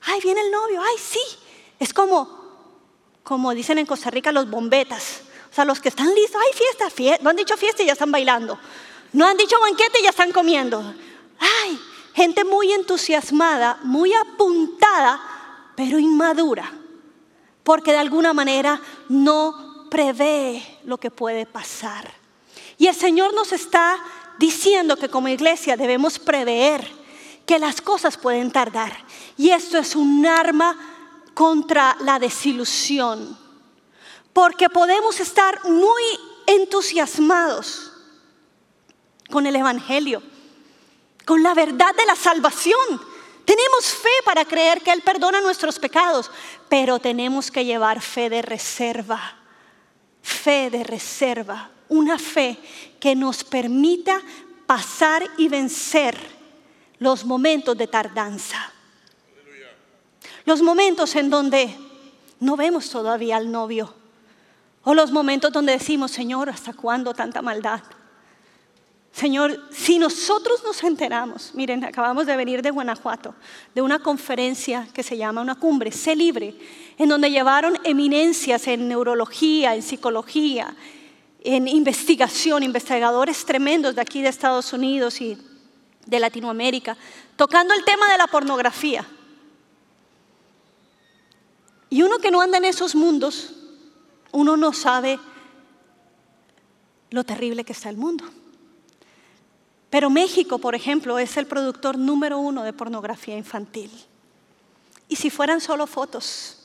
ay, 0.03 0.19
viene 0.21 0.41
el 0.41 0.51
novio, 0.51 0.79
ay, 0.79 0.97
sí. 0.99 1.19
Es 1.79 1.95
como, 1.95 2.29
como 3.23 3.55
dicen 3.55 3.79
en 3.79 3.87
Costa 3.87 4.11
Rica, 4.11 4.31
los 4.31 4.47
bombetas. 4.47 5.21
O 5.49 5.55
sea, 5.55 5.65
los 5.65 5.79
que 5.79 5.89
están 5.89 6.13
listos, 6.13 6.39
ay, 6.39 6.53
fiesta, 6.53 6.91
fiesta. 6.91 7.23
No 7.23 7.31
han 7.31 7.37
dicho 7.37 7.57
fiesta 7.57 7.81
y 7.81 7.87
ya 7.87 7.93
están 7.93 8.11
bailando. 8.11 8.59
No 9.13 9.25
han 9.25 9.35
dicho 9.35 9.59
banquete 9.59 9.99
y 9.99 10.03
ya 10.03 10.11
están 10.11 10.31
comiendo. 10.31 10.93
Ay, 11.39 11.79
gente 12.13 12.43
muy 12.43 12.71
entusiasmada, 12.73 13.79
muy 13.81 14.13
apuntada, 14.13 15.19
pero 15.75 15.97
inmadura. 15.97 16.71
Porque 17.63 17.93
de 17.93 17.97
alguna 17.97 18.31
manera 18.31 18.79
no 19.09 19.87
prevé 19.89 20.81
lo 20.83 20.99
que 20.99 21.09
puede 21.09 21.47
pasar. 21.47 22.16
Y 22.77 22.87
el 22.87 22.95
Señor 22.95 23.33
nos 23.33 23.51
está 23.51 23.99
diciendo 24.37 24.97
que 24.97 25.09
como 25.09 25.27
iglesia 25.27 25.75
debemos 25.75 26.19
prever 26.19 26.87
que 27.45 27.59
las 27.59 27.81
cosas 27.81 28.17
pueden 28.17 28.51
tardar. 28.51 28.95
Y 29.35 29.49
esto 29.49 29.77
es 29.77 29.95
un 29.95 30.25
arma 30.25 30.77
contra 31.33 31.97
la 32.01 32.19
desilusión. 32.19 33.37
Porque 34.31 34.69
podemos 34.69 35.19
estar 35.19 35.63
muy 35.65 36.03
entusiasmados 36.45 37.91
con 39.31 39.47
el 39.47 39.55
Evangelio, 39.55 40.21
con 41.25 41.41
la 41.41 41.53
verdad 41.55 41.95
de 41.95 42.05
la 42.05 42.15
salvación. 42.15 43.01
Tenemos 43.43 43.85
fe 43.85 44.09
para 44.23 44.45
creer 44.45 44.81
que 44.81 44.91
Él 44.91 45.01
perdona 45.01 45.41
nuestros 45.41 45.79
pecados, 45.79 46.29
pero 46.69 46.99
tenemos 46.99 47.49
que 47.49 47.65
llevar 47.65 48.01
fe 48.01 48.29
de 48.29 48.41
reserva, 48.41 49.37
fe 50.21 50.69
de 50.69 50.83
reserva 50.83 51.71
una 51.89 52.19
fe 52.19 52.57
que 52.99 53.15
nos 53.15 53.43
permita 53.43 54.21
pasar 54.65 55.23
y 55.37 55.47
vencer 55.47 56.17
los 56.99 57.25
momentos 57.25 57.77
de 57.77 57.87
tardanza. 57.87 58.73
Los 60.45 60.61
momentos 60.61 61.15
en 61.15 61.29
donde 61.29 61.75
no 62.39 62.55
vemos 62.55 62.89
todavía 62.89 63.37
al 63.37 63.51
novio. 63.51 63.93
O 64.83 64.93
los 64.93 65.11
momentos 65.11 65.51
donde 65.51 65.73
decimos, 65.73 66.11
Señor, 66.11 66.49
¿hasta 66.49 66.73
cuándo 66.73 67.13
tanta 67.13 67.41
maldad? 67.41 67.81
Señor, 69.11 69.59
si 69.71 69.97
nosotros 69.97 70.63
nos 70.63 70.83
enteramos, 70.83 71.51
miren, 71.55 71.83
acabamos 71.83 72.27
de 72.27 72.37
venir 72.37 72.61
de 72.61 72.69
Guanajuato, 72.69 73.33
de 73.73 73.81
una 73.81 73.99
conferencia 73.99 74.87
que 74.93 75.01
se 75.01 75.17
llama 75.17 75.41
una 75.41 75.55
cumbre, 75.55 75.91
Sé 75.91 76.15
Libre, 76.15 76.55
en 76.99 77.09
donde 77.09 77.31
llevaron 77.31 77.79
eminencias 77.83 78.67
en 78.67 78.87
neurología, 78.87 79.73
en 79.75 79.81
psicología, 79.81 80.75
en 81.55 81.65
investigación, 81.69 82.61
investigadores 82.61 83.45
tremendos 83.45 83.95
de 83.95 84.01
aquí 84.01 84.21
de 84.21 84.27
Estados 84.27 84.73
Unidos 84.73 85.21
y 85.21 85.37
de 86.05 86.19
Latinoamérica, 86.19 86.97
tocando 87.37 87.73
el 87.73 87.85
tema 87.85 88.11
de 88.11 88.17
la 88.17 88.27
pornografía. 88.27 89.07
Y 91.89 92.01
uno 92.01 92.17
que 92.17 92.31
no 92.31 92.41
anda 92.41 92.57
en 92.57 92.65
esos 92.65 92.95
mundos, 92.95 93.53
uno 94.33 94.57
no 94.57 94.73
sabe 94.73 95.19
lo 97.11 97.23
terrible 97.23 97.63
que 97.63 97.71
está 97.71 97.89
el 97.89 97.95
mundo. 97.95 98.25
Pero 99.89 100.09
México, 100.09 100.59
por 100.59 100.75
ejemplo, 100.75 101.17
es 101.17 101.37
el 101.37 101.47
productor 101.47 101.97
número 101.97 102.39
uno 102.39 102.63
de 102.63 102.73
pornografía 102.73 103.37
infantil. 103.37 103.89
Y 105.07 105.15
si 105.15 105.29
fueran 105.29 105.61
solo 105.61 105.87
fotos, 105.87 106.57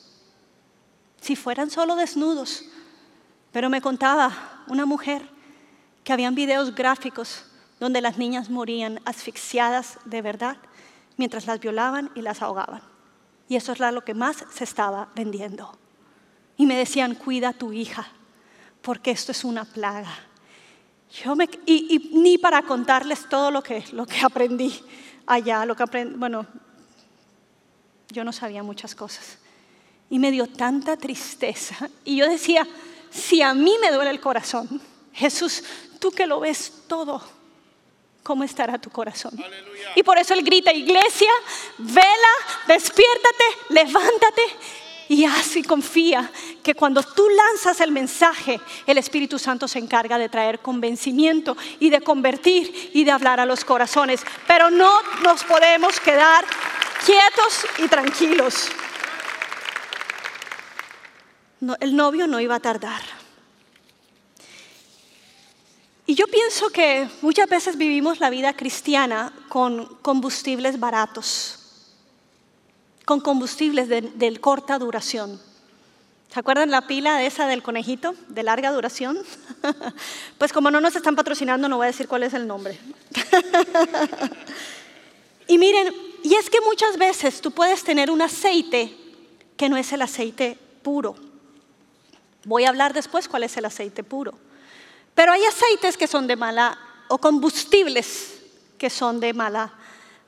si 1.21 1.37
fueran 1.37 1.71
solo 1.71 1.95
desnudos, 1.95 2.65
pero 3.53 3.69
me 3.69 3.81
contaba 3.81 4.63
una 4.67 4.85
mujer 4.85 5.21
que 6.03 6.11
habían 6.11 6.35
videos 6.35 6.75
gráficos 6.75 7.45
donde 7.79 8.01
las 8.01 8.17
niñas 8.17 8.49
morían 8.49 8.99
asfixiadas 9.05 9.99
de 10.05 10.21
verdad 10.21 10.57
mientras 11.17 11.45
las 11.45 11.59
violaban 11.59 12.11
y 12.15 12.21
las 12.21 12.41
ahogaban. 12.41 12.81
Y 13.47 13.55
eso 13.55 13.71
es 13.71 13.79
lo 13.79 14.03
que 14.03 14.15
más 14.15 14.43
se 14.51 14.63
estaba 14.63 15.09
vendiendo. 15.15 15.77
Y 16.57 16.65
me 16.65 16.75
decían, 16.75 17.13
cuida 17.13 17.49
a 17.49 17.53
tu 17.53 17.71
hija, 17.71 18.07
porque 18.81 19.11
esto 19.11 19.31
es 19.31 19.43
una 19.43 19.65
plaga. 19.65 20.13
Yo 21.23 21.35
me, 21.35 21.47
y, 21.67 22.09
ni 22.13 22.39
para 22.39 22.63
contarles 22.63 23.29
todo 23.29 23.51
lo 23.51 23.61
que, 23.61 23.83
lo 23.91 24.07
que 24.07 24.21
aprendí 24.21 24.81
allá, 25.27 25.65
lo 25.65 25.75
que 25.75 25.83
aprendí, 25.83 26.15
bueno, 26.15 26.47
yo 28.09 28.23
no 28.23 28.31
sabía 28.31 28.63
muchas 28.63 28.95
cosas. 28.95 29.37
Y 30.09 30.17
me 30.17 30.31
dio 30.31 30.47
tanta 30.47 30.97
tristeza. 30.97 31.89
Y 32.03 32.15
yo 32.15 32.27
decía, 32.27 32.67
si 33.13 33.41
a 33.41 33.53
mí 33.53 33.75
me 33.79 33.91
duele 33.91 34.09
el 34.09 34.19
corazón, 34.19 34.81
Jesús, 35.13 35.63
tú 35.99 36.11
que 36.11 36.25
lo 36.25 36.39
ves 36.39 36.73
todo, 36.87 37.21
¿cómo 38.23 38.43
estará 38.43 38.79
tu 38.79 38.89
corazón? 38.89 39.33
Y 39.95 40.03
por 40.03 40.17
eso 40.17 40.33
Él 40.33 40.43
grita, 40.43 40.73
iglesia, 40.73 41.29
vela, 41.77 42.33
despiértate, 42.67 43.43
levántate 43.69 44.41
y 45.09 45.25
haz 45.25 45.55
y 45.57 45.63
confía 45.63 46.31
que 46.63 46.73
cuando 46.73 47.03
tú 47.03 47.27
lanzas 47.29 47.81
el 47.81 47.91
mensaje, 47.91 48.59
el 48.87 48.97
Espíritu 48.97 49.37
Santo 49.37 49.67
se 49.67 49.79
encarga 49.79 50.17
de 50.17 50.29
traer 50.29 50.59
convencimiento 50.59 51.55
y 51.79 51.89
de 51.89 52.01
convertir 52.01 52.91
y 52.93 53.03
de 53.03 53.11
hablar 53.11 53.39
a 53.39 53.45
los 53.45 53.63
corazones. 53.63 54.21
Pero 54.47 54.71
no 54.71 54.91
nos 55.21 55.43
podemos 55.43 55.99
quedar 55.99 56.45
quietos 57.05 57.65
y 57.77 57.87
tranquilos. 57.87 58.69
El 61.79 61.95
novio 61.95 62.27
no 62.27 62.39
iba 62.39 62.55
a 62.55 62.59
tardar. 62.59 63.01
Y 66.05 66.15
yo 66.15 66.27
pienso 66.27 66.69
que 66.69 67.09
muchas 67.21 67.49
veces 67.49 67.77
vivimos 67.77 68.19
la 68.19 68.29
vida 68.29 68.53
cristiana 68.53 69.33
con 69.49 69.85
combustibles 70.01 70.79
baratos 70.79 71.63
con 73.05 73.19
combustibles 73.19 73.89
de, 73.89 74.37
corta 74.39 74.79
duración. 74.79 75.39
¿Se 76.31 76.39
acuerdan 76.39 76.71
la 76.71 76.87
pila 76.87 77.23
esa 77.23 77.47
del 77.47 77.61
conejito, 77.61 78.15
de 78.29 78.43
larga 78.43 78.71
duración? 78.71 79.19
pues 80.37 80.51
como 80.51 80.71
no 80.71 80.81
nos 80.81 80.95
están 80.95 81.15
patrocinando, 81.15 81.69
no 81.69 81.77
voy 81.77 81.85
a 81.85 81.87
decir 81.87 82.07
cuál 82.07 82.23
es 82.23 82.33
el 82.33 82.47
nombre. 82.47 82.79
y 85.47 85.57
miren, 85.57 85.93
y 86.23 86.33
es 86.35 86.49
que 86.49 86.61
muchas 86.61 86.97
veces 86.97 87.41
tú 87.41 87.51
puedes 87.51 87.83
tener 87.83 88.09
un 88.09 88.21
aceite 88.21 88.95
que 89.57 89.69
no 89.69 89.77
es 89.77 89.91
el 89.93 90.01
aceite 90.01 90.57
puro. 90.81 91.15
Voy 92.45 92.65
a 92.65 92.69
hablar 92.69 92.93
después 92.93 93.27
cuál 93.27 93.43
es 93.43 93.55
el 93.57 93.65
aceite 93.65 94.03
puro. 94.03 94.33
Pero 95.15 95.31
hay 95.31 95.43
aceites 95.45 95.97
que 95.97 96.07
son 96.07 96.27
de 96.27 96.35
mala, 96.35 96.77
o 97.07 97.17
combustibles 97.17 98.41
que 98.77 98.89
son 98.89 99.19
de 99.19 99.33
mala, 99.33 99.73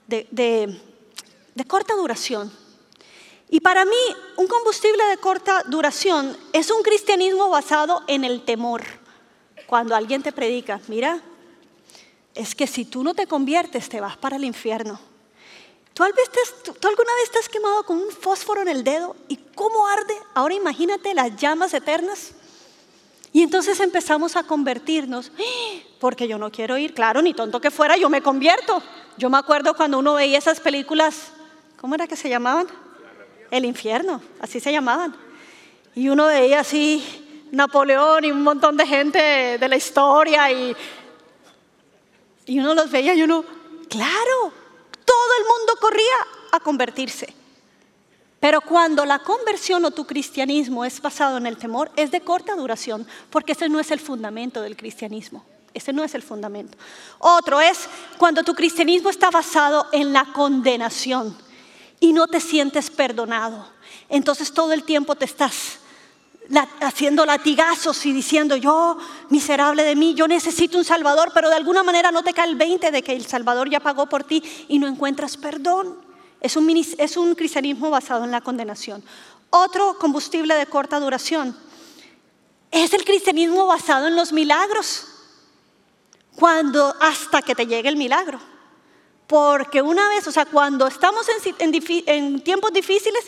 de, 0.07 0.27
de 0.31 1.65
corta 1.65 1.95
duración. 1.95 2.51
Y 3.49 3.59
para 3.59 3.85
mí, 3.85 3.95
un 4.37 4.47
combustible 4.47 5.03
de 5.05 5.17
corta 5.17 5.63
duración 5.67 6.37
es 6.53 6.71
un 6.71 6.81
cristianismo 6.81 7.49
basado 7.49 8.03
en 8.07 8.23
el 8.23 8.43
temor. 8.43 8.83
Cuando 9.67 9.95
alguien 9.95 10.23
te 10.23 10.31
predica, 10.31 10.79
mira, 10.87 11.21
es 12.33 12.53
que 12.53 12.67
si 12.67 12.85
tú 12.85 13.03
no 13.03 13.13
te 13.13 13.27
conviertes, 13.27 13.89
te 13.89 14.01
vas 14.01 14.17
para 14.17 14.35
el 14.35 14.43
infierno. 14.43 14.99
¿Tú, 15.93 16.03
alguna 16.03 17.15
vez 17.15 17.31
te 17.31 17.39
has 17.39 17.47
quemado 17.47 17.83
con 17.85 17.97
un 17.97 18.11
fósforo 18.11 18.61
en 18.61 18.67
el 18.67 18.83
dedo 18.83 19.15
y 19.29 19.37
cómo 19.55 19.87
arde? 19.87 20.15
Ahora 20.33 20.53
imagínate 20.53 21.13
las 21.13 21.35
llamas 21.35 21.73
eternas. 21.73 22.31
Y 23.33 23.41
entonces 23.41 23.79
empezamos 23.79 24.35
a 24.35 24.43
convertirnos, 24.43 25.31
¡Ah! 25.37 25.79
porque 25.99 26.27
yo 26.27 26.37
no 26.37 26.51
quiero 26.51 26.77
ir, 26.77 26.93
claro, 26.93 27.21
ni 27.21 27.33
tonto 27.33 27.59
que 27.59 27.71
fuera, 27.71 27.97
yo 27.97 28.09
me 28.09 28.21
convierto. 28.21 28.81
Yo 29.17 29.29
me 29.29 29.37
acuerdo 29.37 29.73
cuando 29.75 29.99
uno 29.99 30.13
veía 30.13 30.37
esas 30.37 30.59
películas, 30.59 31.31
¿cómo 31.79 31.95
era 31.95 32.07
que 32.07 32.15
se 32.15 32.29
llamaban? 32.29 32.67
el 33.51 33.65
infierno, 33.65 34.21
así 34.39 34.59
se 34.59 34.71
llamaban. 34.71 35.15
Y 35.93 36.09
uno 36.09 36.27
veía 36.27 36.59
así 36.59 37.47
Napoleón 37.51 38.25
y 38.25 38.31
un 38.31 38.43
montón 38.43 38.75
de 38.77 38.85
gente 38.85 39.19
de 39.57 39.67
la 39.67 39.75
historia 39.75 40.51
y, 40.51 40.75
y 42.45 42.59
uno 42.59 42.73
los 42.73 42.91
veía 42.91 43.13
y 43.13 43.23
uno, 43.23 43.43
claro, 43.89 44.51
todo 45.05 45.29
el 45.39 45.45
mundo 45.45 45.73
corría 45.79 46.27
a 46.51 46.59
convertirse. 46.59 47.33
Pero 48.39 48.61
cuando 48.61 49.05
la 49.05 49.19
conversión 49.19 49.85
o 49.85 49.91
tu 49.91 50.05
cristianismo 50.05 50.85
es 50.85 51.01
basado 51.01 51.37
en 51.37 51.47
el 51.47 51.57
temor, 51.57 51.91
es 51.95 52.11
de 52.11 52.21
corta 52.21 52.55
duración, 52.55 53.07
porque 53.29 53.53
ese 53.53 53.69
no 53.69 53.79
es 53.79 53.91
el 53.91 53.99
fundamento 53.99 54.61
del 54.61 54.77
cristianismo. 54.77 55.45
Ese 55.73 55.91
no 55.91 56.03
es 56.03 56.15
el 56.15 56.23
fundamento. 56.23 56.77
Otro 57.19 57.59
es 57.59 57.89
cuando 58.17 58.43
tu 58.43 58.55
cristianismo 58.55 59.09
está 59.09 59.29
basado 59.29 59.87
en 59.91 60.13
la 60.13 60.25
condenación 60.31 61.37
y 61.99 62.13
no 62.13 62.27
te 62.27 62.39
sientes 62.39 62.89
perdonado. 62.89 63.67
Entonces 64.07 64.53
todo 64.53 64.71
el 64.71 64.83
tiempo 64.83 65.15
te 65.15 65.25
estás 65.25 65.79
haciendo 66.81 67.25
latigazos 67.25 68.05
y 68.05 68.13
diciendo, 68.13 68.55
yo, 68.55 68.97
miserable 69.29 69.83
de 69.83 69.95
mí, 69.95 70.13
yo 70.13 70.27
necesito 70.27 70.77
un 70.77 70.85
Salvador, 70.85 71.31
pero 71.33 71.49
de 71.49 71.55
alguna 71.55 71.83
manera 71.83 72.11
no 72.11 72.23
te 72.23 72.33
cae 72.33 72.47
el 72.47 72.55
20 72.55 72.91
de 72.91 73.01
que 73.01 73.13
el 73.13 73.25
Salvador 73.25 73.69
ya 73.69 73.79
pagó 73.79 74.05
por 74.07 74.23
ti 74.23 74.43
y 74.67 74.79
no 74.79 74.87
encuentras 74.87 75.37
perdón. 75.37 76.04
Es 76.41 76.55
un, 76.55 76.69
es 76.97 77.17
un 77.17 77.35
cristianismo 77.35 77.89
basado 77.89 78.23
en 78.23 78.31
la 78.31 78.41
condenación. 78.41 79.03
Otro 79.49 79.97
combustible 79.97 80.55
de 80.55 80.65
corta 80.65 80.99
duración 80.99 81.55
es 82.71 82.93
el 82.93 83.05
cristianismo 83.05 83.65
basado 83.65 84.07
en 84.07 84.15
los 84.15 84.33
milagros, 84.33 85.07
cuando 86.35 86.93
hasta 86.99 87.41
que 87.41 87.55
te 87.55 87.65
llegue 87.65 87.87
el 87.87 87.95
milagro. 87.95 88.39
Porque 89.27 89.81
una 89.81 90.09
vez, 90.09 90.27
o 90.27 90.31
sea, 90.31 90.45
cuando 90.45 90.87
estamos 90.87 91.25
en, 91.57 92.41
tiempos 92.41 92.73
difíciles, 92.73 93.23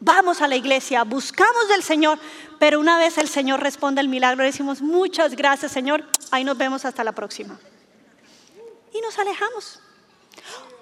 vamos 0.00 0.42
a 0.42 0.48
la 0.48 0.56
iglesia, 0.56 1.04
buscamos 1.04 1.68
del 1.68 1.82
Señor, 1.82 2.18
pero 2.58 2.80
una 2.80 2.98
vez 2.98 3.16
el 3.16 3.28
Señor 3.28 3.60
responde 3.60 4.00
el 4.00 4.08
milagro, 4.08 4.42
decimos, 4.42 4.82
muchas 4.82 5.36
gracias 5.36 5.72
Señor, 5.72 6.04
ahí 6.30 6.44
nos 6.44 6.58
vemos 6.58 6.84
hasta 6.84 7.04
la 7.04 7.12
próxima. 7.12 7.58
Y 8.92 9.00
nos 9.00 9.18
alejamos. 9.18 9.78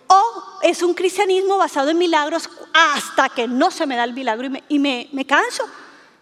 O 0.09 0.43
es 0.63 0.83
un 0.83 0.95
cristianismo 0.95 1.59
basado 1.59 1.91
en 1.91 1.99
milagros 1.99 2.49
hasta 2.73 3.29
que 3.29 3.47
no 3.47 3.71
se 3.71 3.87
me 3.87 3.97
da 3.97 4.05
el 4.05 4.15
milagro 4.15 4.49
y 4.69 4.79
me, 4.79 5.09
me 5.13 5.27
canso. 5.27 5.65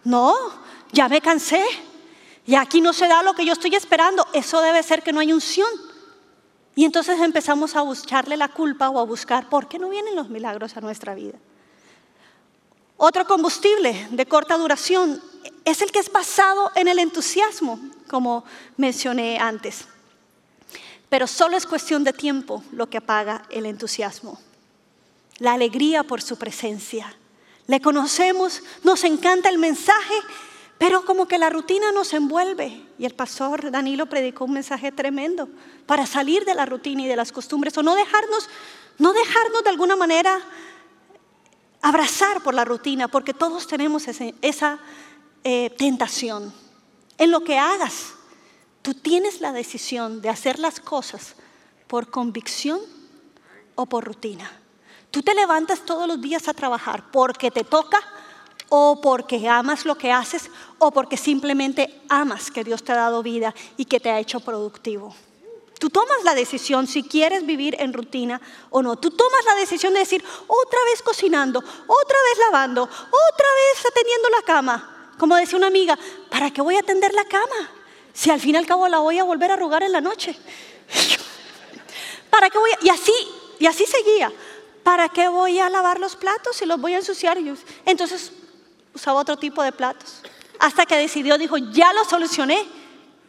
No, 0.03 0.35
ya 0.91 1.09
me 1.09 1.21
cansé. 1.21 1.63
Y 2.45 2.55
aquí 2.55 2.81
no 2.81 2.93
se 2.93 3.07
da 3.07 3.23
lo 3.23 3.33
que 3.33 3.45
yo 3.45 3.53
estoy 3.53 3.75
esperando. 3.75 4.25
Eso 4.33 4.61
debe 4.61 4.83
ser 4.83 5.03
que 5.03 5.11
no 5.11 5.19
hay 5.19 5.33
unción. 5.33 5.69
Y 6.75 6.85
entonces 6.85 7.19
empezamos 7.19 7.75
a 7.75 7.81
buscarle 7.81 8.37
la 8.37 8.49
culpa 8.49 8.89
o 8.89 8.99
a 8.99 9.03
buscar 9.03 9.49
por 9.49 9.67
qué 9.67 9.79
no 9.79 9.89
vienen 9.89 10.15
los 10.15 10.29
milagros 10.29 10.77
a 10.77 10.81
nuestra 10.81 11.15
vida. 11.15 11.37
Otro 12.97 13.25
combustible 13.25 14.07
de 14.11 14.25
corta 14.25 14.57
duración 14.57 15.21
es 15.65 15.81
el 15.81 15.91
que 15.91 15.99
es 15.99 16.11
basado 16.11 16.71
en 16.75 16.87
el 16.87 16.99
entusiasmo, 16.99 17.79
como 18.07 18.43
mencioné 18.77 19.39
antes. 19.39 19.87
Pero 21.09 21.27
solo 21.27 21.57
es 21.57 21.65
cuestión 21.65 22.03
de 22.03 22.13
tiempo 22.13 22.63
lo 22.71 22.89
que 22.89 22.97
apaga 22.97 23.43
el 23.49 23.65
entusiasmo. 23.65 24.39
La 25.39 25.53
alegría 25.53 26.03
por 26.03 26.21
su 26.21 26.37
presencia. 26.37 27.15
Le 27.67 27.81
conocemos, 27.81 28.61
nos 28.83 29.03
encanta 29.03 29.49
el 29.49 29.57
mensaje, 29.57 30.13
pero 30.77 31.05
como 31.05 31.27
que 31.27 31.37
la 31.37 31.49
rutina 31.49 31.91
nos 31.91 32.13
envuelve. 32.13 32.85
Y 32.97 33.05
el 33.05 33.13
pastor 33.13 33.71
Danilo 33.71 34.07
predicó 34.07 34.45
un 34.45 34.53
mensaje 34.53 34.91
tremendo 34.91 35.47
para 35.85 36.05
salir 36.05 36.45
de 36.45 36.55
la 36.55 36.65
rutina 36.65 37.03
y 37.03 37.07
de 37.07 37.15
las 37.15 37.31
costumbres 37.31 37.77
o 37.77 37.83
no 37.83 37.95
dejarnos, 37.95 38.49
no 38.97 39.13
dejarnos 39.13 39.63
de 39.63 39.69
alguna 39.69 39.95
manera 39.95 40.39
abrazar 41.81 42.41
por 42.41 42.53
la 42.53 42.65
rutina, 42.65 43.07
porque 43.07 43.33
todos 43.33 43.67
tenemos 43.67 44.07
esa 44.07 44.79
eh, 45.43 45.69
tentación. 45.77 46.53
En 47.17 47.31
lo 47.31 47.43
que 47.43 47.57
hagas, 47.57 48.13
tú 48.87 48.93
tienes 48.93 49.41
la 49.41 49.51
decisión 49.51 50.21
de 50.21 50.29
hacer 50.29 50.59
las 50.59 50.79
cosas 50.79 51.35
por 51.87 52.09
convicción 52.09 52.79
o 53.75 53.85
por 53.85 54.05
rutina. 54.05 54.49
Tú 55.11 55.21
te 55.21 55.35
levantas 55.35 55.81
todos 55.85 56.07
los 56.07 56.21
días 56.21 56.47
a 56.47 56.53
trabajar 56.53 57.11
porque 57.11 57.51
te 57.51 57.65
toca 57.65 57.99
o 58.69 59.01
porque 59.01 59.45
amas 59.49 59.83
lo 59.83 59.97
que 59.97 60.13
haces 60.13 60.49
o 60.79 60.91
porque 60.91 61.17
simplemente 61.17 62.01
amas 62.07 62.49
que 62.49 62.63
Dios 62.63 62.81
te 62.81 62.93
ha 62.93 62.95
dado 62.95 63.21
vida 63.21 63.53
y 63.75 63.83
que 63.83 63.99
te 63.99 64.09
ha 64.09 64.21
hecho 64.21 64.39
productivo. 64.39 65.13
Tú 65.77 65.89
tomas 65.89 66.23
la 66.23 66.33
decisión 66.33 66.87
si 66.87 67.03
quieres 67.03 67.45
vivir 67.45 67.75
en 67.79 67.91
rutina 67.91 68.39
o 68.69 68.81
no. 68.81 68.95
Tú 68.95 69.11
tomas 69.11 69.43
la 69.43 69.55
decisión 69.55 69.91
de 69.95 69.99
decir, 69.99 70.23
otra 70.47 70.79
vez 70.85 71.01
cocinando, 71.01 71.59
otra 71.59 72.17
vez 72.23 72.39
lavando, 72.39 72.83
otra 72.83 73.49
vez 73.65 73.85
atendiendo 73.85 74.29
la 74.29 74.43
cama. 74.43 75.11
Como 75.17 75.35
decía 75.35 75.57
una 75.57 75.67
amiga, 75.67 75.99
¿para 76.29 76.51
qué 76.51 76.61
voy 76.61 76.77
a 76.77 76.79
atender 76.79 77.13
la 77.13 77.25
cama? 77.25 77.76
Si 78.17 78.31
al 78.31 78.41
fin 78.41 78.55
y 78.55 78.57
al 78.57 78.65
cabo 78.65 78.87
la 78.87 78.97
voy 78.97 79.19
a 79.19 79.23
volver 79.23 79.51
a 79.51 79.53
arrugar 79.53 79.83
en 79.83 79.91
la 79.91 80.01
noche. 80.01 80.35
¿Para 82.31 82.49
qué 82.49 82.57
voy 82.57 82.71
a... 82.71 82.77
Y 82.81 82.89
así, 82.89 83.13
y 83.59 83.67
así 83.67 83.85
seguía. 83.85 84.33
¿Para 84.81 85.07
qué 85.07 85.27
voy 85.27 85.59
a 85.59 85.69
lavar 85.69 85.99
los 85.99 86.15
platos 86.15 86.57
si 86.57 86.65
los 86.65 86.81
voy 86.81 86.95
a 86.95 86.97
ensuciar? 86.97 87.37
Entonces 87.85 88.31
usaba 88.91 89.19
otro 89.19 89.37
tipo 89.37 89.61
de 89.61 89.71
platos. 89.71 90.23
Hasta 90.57 90.87
que 90.87 90.97
decidió, 90.97 91.37
dijo, 91.37 91.57
ya 91.57 91.93
lo 91.93 92.05
solucioné. 92.05 92.65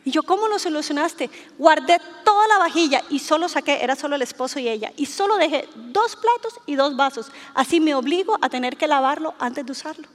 Y 0.06 0.10
yo, 0.10 0.22
¿cómo 0.22 0.48
lo 0.48 0.58
solucionaste? 0.58 1.28
Guardé 1.58 2.00
toda 2.24 2.48
la 2.48 2.56
vajilla 2.56 3.04
y 3.10 3.18
solo 3.18 3.46
saqué, 3.50 3.84
era 3.84 3.94
solo 3.94 4.16
el 4.16 4.22
esposo 4.22 4.58
y 4.58 4.70
ella, 4.70 4.90
y 4.96 5.04
solo 5.04 5.36
dejé 5.36 5.68
dos 5.74 6.16
platos 6.16 6.54
y 6.64 6.76
dos 6.76 6.96
vasos. 6.96 7.30
Así 7.52 7.78
me 7.78 7.94
obligo 7.94 8.38
a 8.40 8.48
tener 8.48 8.78
que 8.78 8.86
lavarlo 8.86 9.34
antes 9.38 9.66
de 9.66 9.72
usarlo. 9.72 10.08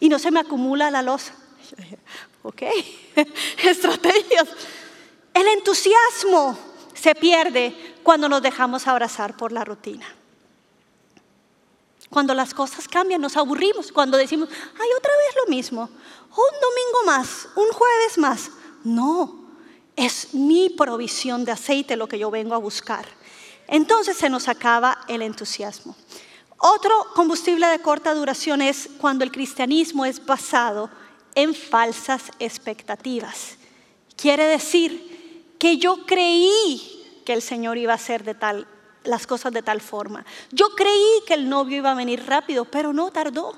Y 0.00 0.08
no 0.08 0.18
se 0.18 0.32
me 0.32 0.40
acumula 0.40 0.90
la 0.90 1.02
losa. 1.02 1.32
Ok, 2.46 2.62
estrategias. 3.64 4.48
El 5.34 5.46
entusiasmo 5.48 6.56
se 6.94 7.14
pierde 7.14 7.74
cuando 8.02 8.28
nos 8.28 8.40
dejamos 8.40 8.86
abrazar 8.86 9.36
por 9.36 9.52
la 9.52 9.64
rutina. 9.64 10.06
Cuando 12.08 12.34
las 12.34 12.54
cosas 12.54 12.86
cambian, 12.86 13.20
nos 13.20 13.36
aburrimos. 13.36 13.90
Cuando 13.90 14.16
decimos, 14.16 14.48
ay, 14.50 14.88
otra 14.96 15.12
vez 15.16 15.36
lo 15.44 15.50
mismo. 15.50 15.82
Un 15.82 16.60
domingo 16.60 17.02
más, 17.04 17.48
un 17.56 17.68
jueves 17.72 18.16
más. 18.18 18.50
No, 18.84 19.50
es 19.96 20.32
mi 20.32 20.70
provisión 20.70 21.44
de 21.44 21.52
aceite 21.52 21.96
lo 21.96 22.06
que 22.06 22.18
yo 22.18 22.30
vengo 22.30 22.54
a 22.54 22.58
buscar. 22.58 23.06
Entonces 23.66 24.16
se 24.16 24.30
nos 24.30 24.46
acaba 24.46 24.98
el 25.08 25.22
entusiasmo. 25.22 25.96
Otro 26.58 26.94
combustible 27.14 27.66
de 27.66 27.80
corta 27.80 28.14
duración 28.14 28.62
es 28.62 28.88
cuando 28.98 29.24
el 29.24 29.32
cristianismo 29.32 30.04
es 30.04 30.24
basado 30.24 30.88
en 31.36 31.54
falsas 31.54 32.32
expectativas. 32.40 33.58
Quiere 34.16 34.46
decir 34.46 35.54
que 35.60 35.76
yo 35.76 36.04
creí 36.06 37.22
que 37.24 37.32
el 37.32 37.42
Señor 37.42 37.78
iba 37.78 37.92
a 37.92 37.96
hacer 37.96 38.24
de 38.24 38.34
tal 38.34 38.66
las 39.04 39.26
cosas 39.26 39.52
de 39.52 39.62
tal 39.62 39.80
forma. 39.80 40.24
Yo 40.50 40.70
creí 40.70 41.22
que 41.26 41.34
el 41.34 41.48
novio 41.48 41.78
iba 41.78 41.92
a 41.92 41.94
venir 41.94 42.26
rápido, 42.26 42.64
pero 42.64 42.92
no 42.92 43.12
tardó. 43.12 43.56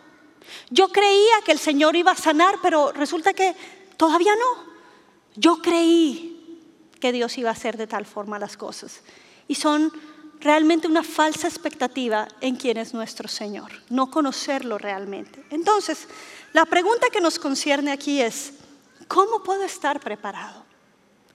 Yo 0.70 0.88
creía 0.88 1.36
que 1.44 1.52
el 1.52 1.58
Señor 1.58 1.96
iba 1.96 2.12
a 2.12 2.16
sanar, 2.16 2.56
pero 2.62 2.92
resulta 2.92 3.32
que 3.32 3.54
todavía 3.96 4.32
no. 4.36 4.68
Yo 5.36 5.62
creí 5.62 6.60
que 7.00 7.12
Dios 7.12 7.38
iba 7.38 7.48
a 7.48 7.52
hacer 7.52 7.76
de 7.76 7.86
tal 7.86 8.04
forma 8.04 8.38
las 8.38 8.56
cosas. 8.56 9.02
Y 9.46 9.54
son 9.54 9.92
realmente 10.40 10.86
una 10.86 11.02
falsa 11.02 11.48
expectativa 11.48 12.28
en 12.40 12.56
quién 12.56 12.76
es 12.76 12.94
nuestro 12.94 13.28
Señor, 13.28 13.72
no 13.88 14.10
conocerlo 14.10 14.78
realmente. 14.78 15.44
Entonces, 15.50 16.08
la 16.52 16.64
pregunta 16.66 17.08
que 17.10 17.20
nos 17.20 17.38
concierne 17.38 17.92
aquí 17.92 18.20
es, 18.20 18.54
¿cómo 19.06 19.42
puedo 19.42 19.64
estar 19.64 20.00
preparado? 20.00 20.64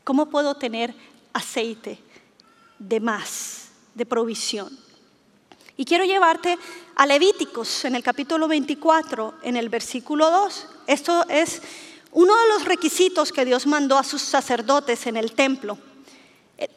¿Cómo 0.04 0.30
puedo 0.30 0.56
tener 0.56 0.94
aceite 1.34 2.00
de 2.80 3.00
más? 3.00 3.64
de 3.96 4.06
provisión. 4.06 4.78
Y 5.76 5.86
quiero 5.86 6.06
llevarte 6.06 6.58
a 6.96 7.06
Levíticos 7.06 7.86
en 7.86 7.96
el 7.96 8.04
capítulo 8.04 8.48
24, 8.48 9.36
en 9.44 9.58
el 9.58 9.70
versículo 9.70 10.30
2. 10.30 10.68
Esto 10.88 11.26
es 11.30 11.62
uno 12.12 12.36
de 12.36 12.48
los 12.50 12.66
requisitos 12.66 13.32
que 13.32 13.46
Dios 13.46 13.66
mandó 13.66 13.98
a 13.98 14.04
sus 14.04 14.22
sacerdotes 14.22 15.08
en 15.08 15.18
el 15.18 15.34
templo. 15.34 15.78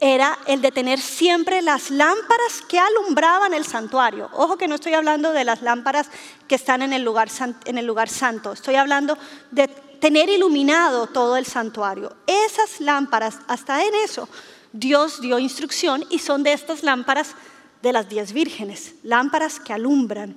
Era 0.01 0.39
el 0.47 0.63
de 0.63 0.73
tener 0.73 0.99
siempre 0.99 1.61
las 1.61 1.91
lámparas 1.91 2.63
que 2.67 2.79
alumbraban 2.79 3.53
el 3.53 3.67
santuario. 3.67 4.31
Ojo 4.33 4.57
que 4.57 4.69
no 4.69 4.77
estoy 4.77 4.95
hablando 4.95 5.33
de 5.33 5.45
las 5.45 5.61
lámparas 5.61 6.09
que 6.49 6.55
están 6.55 6.81
en 6.81 6.93
el 6.95 7.03
lugar, 7.03 7.29
en 7.67 7.79
el 7.79 7.87
lugar 7.87 8.09
santo. 8.09 8.53
Estoy 8.53 8.77
hablando 8.77 9.19
de 9.51 9.69
tener 9.69 10.31
iluminado 10.31 11.07
todo 11.07 11.37
el 11.37 11.45
santuario. 11.45 12.17
Esas 12.27 12.81
lámparas, 12.81 13.39
hasta 13.49 13.85
en 13.85 13.95
eso, 13.97 14.29
Dios 14.73 15.21
dio 15.21 15.39
instrucción 15.39 16.05
y 16.11 16.21
son 16.21 16.43
de 16.43 16.55
estas 16.55 16.83
lámparas 16.83 17.35
de 17.83 17.93
las 17.93 18.09
diez 18.09 18.33
vírgenes, 18.33 18.95
lámparas 19.03 19.61
que 19.61 19.75
alumbran. 19.75 20.37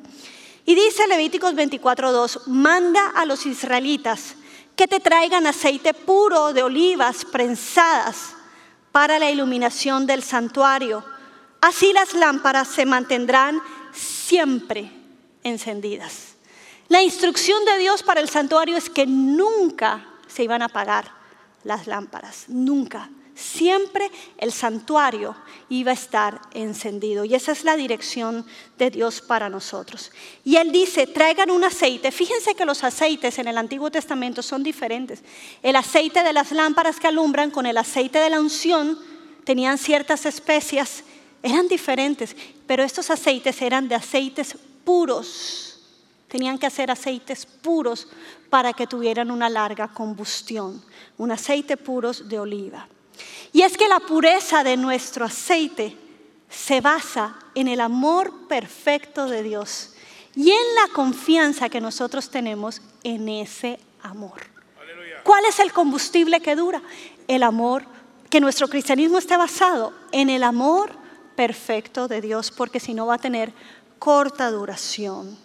Y 0.65 0.75
dice 0.75 1.07
Levíticos 1.07 1.55
24:2, 1.55 2.47
manda 2.47 3.09
a 3.15 3.25
los 3.25 3.45
israelitas 3.45 4.35
que 4.75 4.87
te 4.87 4.99
traigan 4.99 5.47
aceite 5.47 5.93
puro 5.93 6.53
de 6.53 6.63
olivas 6.63 7.25
prensadas 7.25 8.35
para 8.99 9.17
la 9.17 9.31
iluminación 9.31 10.05
del 10.05 10.21
santuario. 10.23 11.05
Así 11.61 11.93
las 11.93 12.13
lámparas 12.15 12.67
se 12.67 12.85
mantendrán 12.85 13.61
siempre 13.93 14.91
encendidas. 15.41 16.35
La 16.89 17.01
instrucción 17.01 17.63
de 17.63 17.77
Dios 17.77 18.03
para 18.03 18.19
el 18.19 18.27
santuario 18.27 18.75
es 18.75 18.89
que 18.89 19.05
nunca 19.07 20.05
se 20.27 20.43
iban 20.43 20.61
a 20.61 20.65
apagar 20.65 21.09
las 21.63 21.87
lámparas, 21.87 22.49
nunca 22.49 23.09
siempre 23.39 24.11
el 24.37 24.51
santuario 24.51 25.35
iba 25.69 25.91
a 25.91 25.93
estar 25.93 26.41
encendido. 26.53 27.25
Y 27.25 27.35
esa 27.35 27.51
es 27.51 27.63
la 27.63 27.75
dirección 27.75 28.45
de 28.77 28.89
Dios 28.91 29.21
para 29.21 29.49
nosotros. 29.49 30.11
Y 30.43 30.57
Él 30.57 30.71
dice, 30.71 31.07
traigan 31.07 31.51
un 31.51 31.63
aceite. 31.63 32.11
Fíjense 32.11 32.55
que 32.55 32.65
los 32.65 32.83
aceites 32.83 33.39
en 33.39 33.47
el 33.47 33.57
Antiguo 33.57 33.89
Testamento 33.89 34.41
son 34.41 34.63
diferentes. 34.63 35.23
El 35.63 35.75
aceite 35.75 36.23
de 36.23 36.33
las 36.33 36.51
lámparas 36.51 36.99
que 36.99 37.07
alumbran 37.07 37.51
con 37.51 37.65
el 37.65 37.77
aceite 37.77 38.19
de 38.19 38.29
la 38.29 38.39
unción 38.39 38.97
tenían 39.43 39.77
ciertas 39.77 40.25
especias, 40.25 41.03
eran 41.41 41.67
diferentes, 41.67 42.35
pero 42.67 42.83
estos 42.83 43.09
aceites 43.09 43.61
eran 43.61 43.87
de 43.87 43.95
aceites 43.95 44.55
puros. 44.83 45.79
Tenían 46.27 46.59
que 46.59 46.67
hacer 46.67 46.91
aceites 46.91 47.45
puros 47.45 48.07
para 48.49 48.73
que 48.73 48.85
tuvieran 48.85 49.31
una 49.31 49.49
larga 49.49 49.87
combustión, 49.87 50.83
un 51.17 51.31
aceite 51.31 51.77
puros 51.77 52.29
de 52.29 52.39
oliva. 52.39 52.87
Y 53.51 53.61
es 53.61 53.77
que 53.77 53.87
la 53.87 53.99
pureza 53.99 54.63
de 54.63 54.77
nuestro 54.77 55.25
aceite 55.25 55.97
se 56.49 56.81
basa 56.81 57.37
en 57.55 57.67
el 57.67 57.81
amor 57.81 58.47
perfecto 58.47 59.27
de 59.27 59.43
Dios 59.43 59.93
y 60.35 60.51
en 60.51 60.75
la 60.75 60.93
confianza 60.93 61.69
que 61.69 61.81
nosotros 61.81 62.29
tenemos 62.29 62.81
en 63.03 63.29
ese 63.29 63.79
amor. 64.01 64.41
¿Cuál 65.23 65.45
es 65.45 65.59
el 65.59 65.73
combustible 65.73 66.39
que 66.39 66.55
dura? 66.55 66.81
El 67.27 67.43
amor, 67.43 67.83
que 68.29 68.39
nuestro 68.39 68.67
cristianismo 68.67 69.17
esté 69.17 69.37
basado 69.37 69.93
en 70.11 70.29
el 70.29 70.43
amor 70.43 70.91
perfecto 71.35 72.07
de 72.07 72.21
Dios, 72.21 72.51
porque 72.51 72.79
si 72.79 72.93
no 72.93 73.05
va 73.05 73.15
a 73.15 73.19
tener 73.19 73.53
corta 73.99 74.49
duración. 74.49 75.37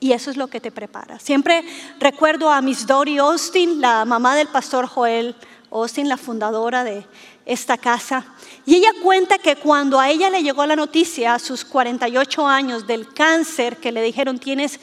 Y 0.00 0.12
eso 0.12 0.30
es 0.30 0.36
lo 0.36 0.48
que 0.48 0.60
te 0.60 0.72
prepara. 0.72 1.18
Siempre 1.18 1.64
recuerdo 2.00 2.50
a 2.50 2.60
Miss 2.60 2.86
Dory 2.86 3.18
Austin, 3.18 3.80
la 3.80 4.04
mamá 4.04 4.34
del 4.34 4.48
pastor 4.48 4.86
Joel 4.86 5.36
Austin, 5.72 6.08
la 6.08 6.16
fundadora 6.16 6.84
de 6.84 7.06
esta 7.46 7.78
casa. 7.78 8.24
Y 8.66 8.76
ella 8.76 8.90
cuenta 9.02 9.38
que 9.38 9.56
cuando 9.56 9.98
a 9.98 10.10
ella 10.10 10.30
le 10.30 10.42
llegó 10.42 10.64
la 10.66 10.76
noticia 10.76 11.34
a 11.34 11.38
sus 11.38 11.64
48 11.64 12.46
años 12.46 12.86
del 12.86 13.12
cáncer, 13.12 13.78
que 13.78 13.92
le 13.92 14.02
dijeron 14.02 14.38
tienes 14.38 14.78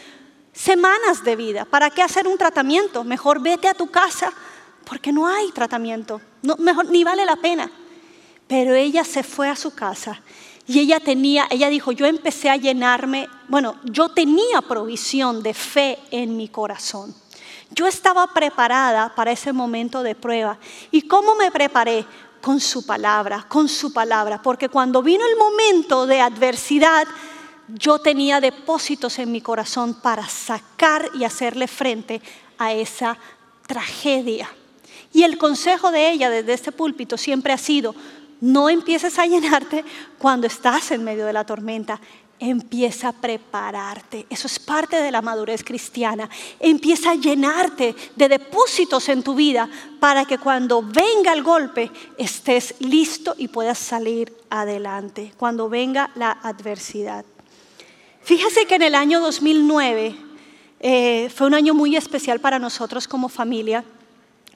semanas 0.52 1.24
de 1.24 1.36
vida, 1.36 1.66
¿para 1.66 1.90
qué 1.90 2.02
hacer 2.02 2.28
un 2.28 2.38
tratamiento? 2.38 3.04
Mejor 3.04 3.42
vete 3.42 3.68
a 3.68 3.74
tu 3.74 3.88
casa 3.88 4.34
porque 4.86 5.12
no 5.12 5.28
hay 5.28 5.52
tratamiento, 5.52 6.20
mejor, 6.58 6.90
ni 6.90 7.04
vale 7.04 7.24
la 7.24 7.36
pena. 7.36 7.72
Pero 8.48 8.74
ella 8.74 9.04
se 9.04 9.22
fue 9.22 9.48
a 9.48 9.56
su 9.56 9.76
casa 9.76 10.20
y 10.66 10.80
ella 10.80 11.00
tenía, 11.00 11.48
ella 11.50 11.70
dijo, 11.70 11.92
yo 11.92 12.06
empecé 12.06 12.50
a 12.50 12.56
llenarme, 12.56 13.28
bueno, 13.48 13.76
yo 13.84 14.10
tenía 14.10 14.62
provisión 14.62 15.42
de 15.44 15.54
fe 15.54 16.00
en 16.12 16.36
mi 16.36 16.48
corazón. 16.48 17.14
Yo 17.72 17.88
estaba 17.88 18.28
preparada 18.34 19.14
para 19.16 19.32
ese 19.32 19.54
momento 19.54 20.04
de 20.04 20.16
prueba. 20.16 20.58
¿Y 20.92 21.04
cómo 21.04 21.36
me 21.36 21.52
preparé? 21.52 22.06
Con 22.42 22.60
su 22.60 22.86
palabra, 22.86 23.46
con 23.48 23.68
su 23.68 23.94
palabra. 23.94 24.42
Porque 24.42 24.70
cuando 24.70 25.04
vino 25.04 25.24
el 25.26 25.38
momento 25.38 26.06
de 26.06 26.22
adversidad, 26.22 27.08
yo 27.68 28.00
tenía 28.00 28.42
depósitos 28.42 29.20
en 29.20 29.32
mi 29.32 29.42
corazón 29.42 29.94
para 29.94 30.28
sacar 30.28 31.10
y 31.14 31.24
hacerle 31.24 31.68
frente 31.68 32.22
a 32.58 32.74
esa 32.74 33.18
tragedia. 33.68 34.50
Y 35.14 35.24
el 35.24 35.38
consejo 35.38 35.92
de 35.92 36.12
ella 36.12 36.30
desde 36.30 36.54
este 36.54 36.72
púlpito 36.72 37.18
siempre 37.18 37.54
ha 37.54 37.58
sido, 37.58 37.96
no 38.42 38.70
empieces 38.70 39.20
a 39.20 39.26
llenarte 39.26 39.84
cuando 40.18 40.48
estás 40.48 40.92
en 40.92 41.04
medio 41.04 41.26
de 41.26 41.34
la 41.34 41.46
tormenta, 41.46 42.00
empieza 42.40 43.10
a 43.10 43.14
prepararte. 43.14 44.26
Eso 44.30 44.48
es 44.48 44.60
parte 44.60 45.02
de 45.02 45.12
la 45.12 45.22
madurez 45.22 45.64
cristiana. 45.64 46.30
Empieza 46.60 47.12
a 47.12 47.16
llenarte 47.16 47.96
de 48.16 48.30
depósitos 48.30 49.10
en 49.10 49.24
tu 49.24 49.36
vida 49.36 49.70
para 50.00 50.26
que 50.26 50.38
cuando 50.38 50.82
venga 50.82 51.34
el 51.34 51.44
golpe 51.44 51.92
estés 52.18 52.76
listo 52.80 53.36
y 53.38 53.50
puedas 53.50 53.78
salir 53.78 54.34
adelante, 54.50 55.34
cuando 55.38 55.70
venga 55.70 56.12
la 56.16 56.32
adversidad. 56.32 57.26
Fíjese 58.22 58.66
que 58.66 58.76
en 58.76 58.84
el 58.84 58.96
año 58.96 59.20
2009 59.20 60.16
eh, 60.80 61.30
fue 61.36 61.48
un 61.48 61.54
año 61.54 61.74
muy 61.74 61.96
especial 61.96 62.40
para 62.40 62.60
nosotros 62.60 63.08
como 63.08 63.28
familia 63.28 63.84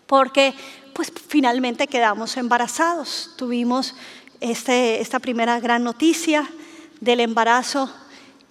porque 0.07 0.53
pues 0.93 1.11
finalmente 1.27 1.87
quedamos 1.87 2.37
embarazados. 2.37 3.31
Tuvimos 3.35 3.95
este, 4.39 5.01
esta 5.01 5.19
primera 5.19 5.59
gran 5.59 5.83
noticia 5.83 6.47
del 7.03 7.19
embarazo 7.19 7.93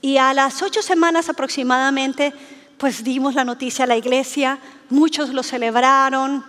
y 0.03 0.19
a 0.19 0.35
las 0.35 0.61
ocho 0.61 0.83
semanas 0.83 1.29
aproximadamente 1.29 2.35
pues 2.77 3.03
dimos 3.03 3.35
la 3.35 3.45
noticia 3.45 3.85
a 3.85 3.89
la 3.89 3.97
iglesia, 3.97 4.59
muchos 4.91 5.31
lo 5.31 5.43
celebraron, 5.43 6.45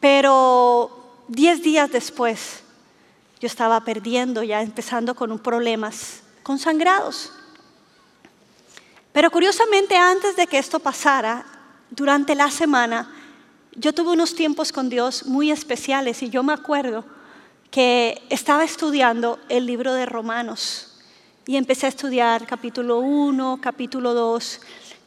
pero 0.00 1.24
diez 1.28 1.62
días 1.62 1.90
después 1.90 2.62
yo 3.40 3.46
estaba 3.46 3.80
perdiendo, 3.80 4.42
ya 4.42 4.62
empezando 4.62 5.14
con 5.14 5.38
problemas, 5.40 6.22
con 6.42 6.58
sangrados. 6.58 7.32
Pero 9.12 9.30
curiosamente 9.30 9.96
antes 9.96 10.36
de 10.36 10.46
que 10.46 10.58
esto 10.58 10.78
pasara, 10.78 11.44
durante 11.90 12.34
la 12.34 12.50
semana, 12.50 13.12
yo 13.74 13.92
tuve 13.92 14.12
unos 14.12 14.34
tiempos 14.34 14.72
con 14.72 14.88
Dios 14.88 15.26
muy 15.26 15.50
especiales 15.50 16.22
y 16.22 16.30
yo 16.30 16.42
me 16.42 16.52
acuerdo 16.52 17.04
que 17.70 18.22
estaba 18.30 18.64
estudiando 18.64 19.38
el 19.48 19.66
libro 19.66 19.92
de 19.94 20.06
Romanos 20.06 20.93
y 21.46 21.56
empecé 21.56 21.86
a 21.86 21.90
estudiar 21.90 22.46
capítulo 22.46 22.98
1, 22.98 23.58
capítulo 23.60 24.14
2 24.14 24.60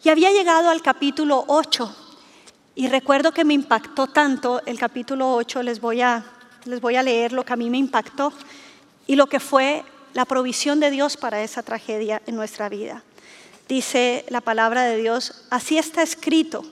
y 0.03 0.09
había 0.09 0.31
llegado 0.31 0.69
al 0.69 0.81
capítulo 0.81 1.45
8 1.47 1.95
y 2.75 2.87
recuerdo 2.87 3.31
que 3.31 3.43
me 3.43 3.53
impactó 3.53 4.07
tanto 4.07 4.61
el 4.65 4.77
capítulo 4.77 5.33
8, 5.33 5.63
les 5.63 5.81
voy 5.81 6.01
a 6.01 6.23
les 6.65 6.81
voy 6.81 6.95
a 6.95 7.03
leer 7.03 7.33
lo 7.33 7.43
que 7.43 7.53
a 7.53 7.55
mí 7.55 7.69
me 7.69 7.77
impactó 7.77 8.33
y 9.07 9.15
lo 9.15 9.27
que 9.27 9.39
fue 9.39 9.83
la 10.13 10.25
provisión 10.25 10.79
de 10.79 10.91
Dios 10.91 11.17
para 11.17 11.41
esa 11.41 11.63
tragedia 11.63 12.21
en 12.25 12.35
nuestra 12.35 12.69
vida. 12.69 13.03
Dice 13.67 14.25
la 14.29 14.41
palabra 14.41 14.83
de 14.83 14.97
Dios, 14.97 15.45
así 15.49 15.77
está 15.77 16.01
escrito, 16.01 16.65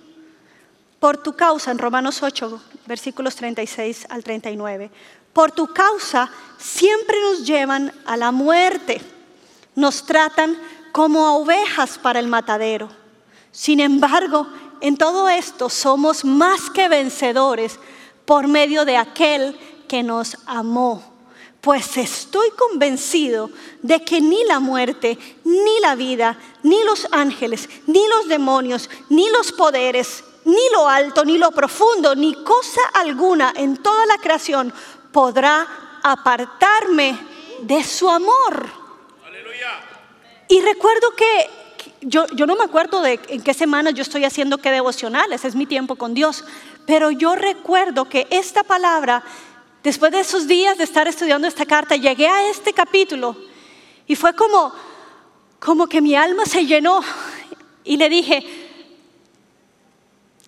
por 1.00 1.18
tu 1.18 1.34
causa, 1.34 1.72
en 1.72 1.78
Romanos 1.78 2.24
8, 2.24 2.62
versículos 2.88 3.36
36 3.36 4.08
al 4.10 4.24
39, 4.24 4.90
por 5.34 5.52
tu 5.52 5.68
causa 5.68 6.32
siempre 6.58 7.20
nos 7.22 7.46
llevan 7.46 7.92
a 8.06 8.18
la 8.18 8.32
muerte, 8.32 9.02
nos 9.76 10.06
tratan 10.06 10.58
como 10.92 11.26
a 11.26 11.34
ovejas 11.34 11.98
para 11.98 12.20
el 12.20 12.28
matadero. 12.28 12.90
Sin 13.52 13.80
embargo, 13.80 14.48
en 14.82 14.98
todo 14.98 15.30
esto 15.30 15.70
somos 15.70 16.26
más 16.26 16.70
que 16.70 16.88
vencedores 16.88 17.80
por 18.26 18.48
medio 18.48 18.86
de 18.86 18.98
aquel 18.98 19.58
que 19.88 20.04
nos 20.04 20.38
amó. 20.46 21.14
Pues 21.62 21.98
estoy 21.98 22.52
convencido 22.52 23.50
de 23.82 24.04
que 24.04 24.22
ni 24.22 24.44
la 24.44 24.60
muerte, 24.60 25.18
ni 25.44 25.80
la 25.82 25.96
vida, 25.96 26.38
ni 26.64 26.84
los 26.84 27.08
ángeles, 27.12 27.68
ni 27.88 28.08
los 28.08 28.28
demonios, 28.28 28.90
ni 29.10 29.30
los 29.30 29.52
poderes, 29.52 30.24
ni 30.44 30.70
lo 30.74 30.88
alto, 30.88 31.26
ni 31.26 31.38
lo 31.38 31.52
profundo, 31.52 32.14
ni 32.14 32.36
cosa 32.44 32.82
alguna 32.94 33.52
en 33.56 33.78
toda 33.78 34.06
la 34.06 34.18
creación 34.20 34.72
podrá 35.12 36.00
apartarme 36.04 37.18
de 37.62 37.84
su 37.84 38.10
amor. 38.10 38.85
Y 40.48 40.62
recuerdo 40.62 41.12
que 41.16 41.50
yo, 42.02 42.28
yo, 42.28 42.46
no 42.46 42.56
me 42.56 42.64
acuerdo 42.64 43.02
de 43.02 43.20
en 43.30 43.42
qué 43.42 43.54
semana 43.54 43.92
yo 43.92 44.02
estoy 44.02 44.26
haciendo 44.26 44.60
qué 44.60 44.72
devocionales, 44.72 45.44
es 45.44 45.56
mi 45.56 45.66
tiempo 45.66 45.96
con 45.96 46.14
Dios, 46.14 46.44
pero 46.86 47.12
yo 47.12 47.36
recuerdo 47.36 48.08
que 48.08 48.28
esta 48.30 48.64
palabra, 48.64 49.24
después 49.84 50.12
de 50.12 50.20
esos 50.20 50.48
días 50.48 50.78
de 50.78 50.84
estar 50.84 51.08
estudiando 51.08 51.48
esta 51.48 51.66
carta, 51.66 51.96
llegué 51.96 52.28
a 52.28 52.50
este 52.50 52.74
capítulo 52.74 53.36
y 54.08 54.16
fue 54.16 54.36
como, 54.36 54.72
como 55.60 55.88
que 55.88 56.02
mi 56.02 56.16
alma 56.16 56.46
se 56.46 56.66
llenó 56.66 57.02
y 57.84 57.98
le 57.98 58.10
dije, 58.10 58.46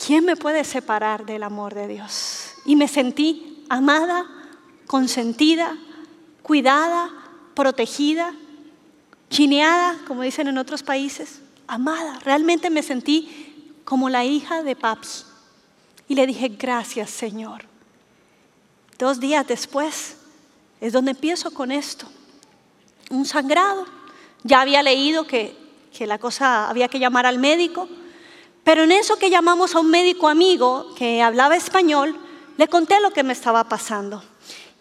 ¿quién 0.05 0.25
me 0.25 0.35
puede 0.35 0.63
separar 0.63 1.25
del 1.25 1.43
amor 1.43 1.73
de 1.73 1.87
Dios? 1.87 2.53
Y 2.65 2.75
me 2.75 2.87
sentí 2.87 3.63
amada, 3.69 4.25
consentida, 4.85 5.75
cuidada, 6.43 7.11
protegida, 7.55 8.33
chineada, 9.29 9.97
como 10.07 10.21
dicen 10.21 10.47
en 10.47 10.57
otros 10.57 10.83
países, 10.83 11.39
amada. 11.67 12.19
Realmente 12.23 12.69
me 12.69 12.83
sentí 12.83 13.79
como 13.83 14.09
la 14.09 14.25
hija 14.25 14.63
de 14.63 14.75
papi. 14.75 15.07
Y 16.07 16.15
le 16.15 16.25
dije, 16.25 16.49
gracias 16.49 17.09
Señor. 17.09 17.65
Dos 18.97 19.19
días 19.19 19.45
después 19.47 20.17
es 20.81 20.93
donde 20.93 21.11
empiezo 21.11 21.51
con 21.51 21.71
esto. 21.71 22.07
Un 23.09 23.25
sangrado. 23.25 23.85
Ya 24.43 24.61
había 24.61 24.81
leído 24.83 25.27
que, 25.27 25.55
que 25.95 26.07
la 26.07 26.17
cosa 26.17 26.69
había 26.69 26.87
que 26.87 26.99
llamar 26.99 27.25
al 27.25 27.39
médico. 27.39 27.87
Pero 28.63 28.83
en 28.83 28.91
eso 28.91 29.17
que 29.17 29.29
llamamos 29.29 29.75
a 29.75 29.79
un 29.79 29.89
médico 29.89 30.27
amigo 30.27 30.93
que 30.95 31.21
hablaba 31.21 31.55
español, 31.55 32.17
le 32.57 32.67
conté 32.67 32.99
lo 32.99 33.11
que 33.11 33.23
me 33.23 33.33
estaba 33.33 33.65
pasando. 33.65 34.23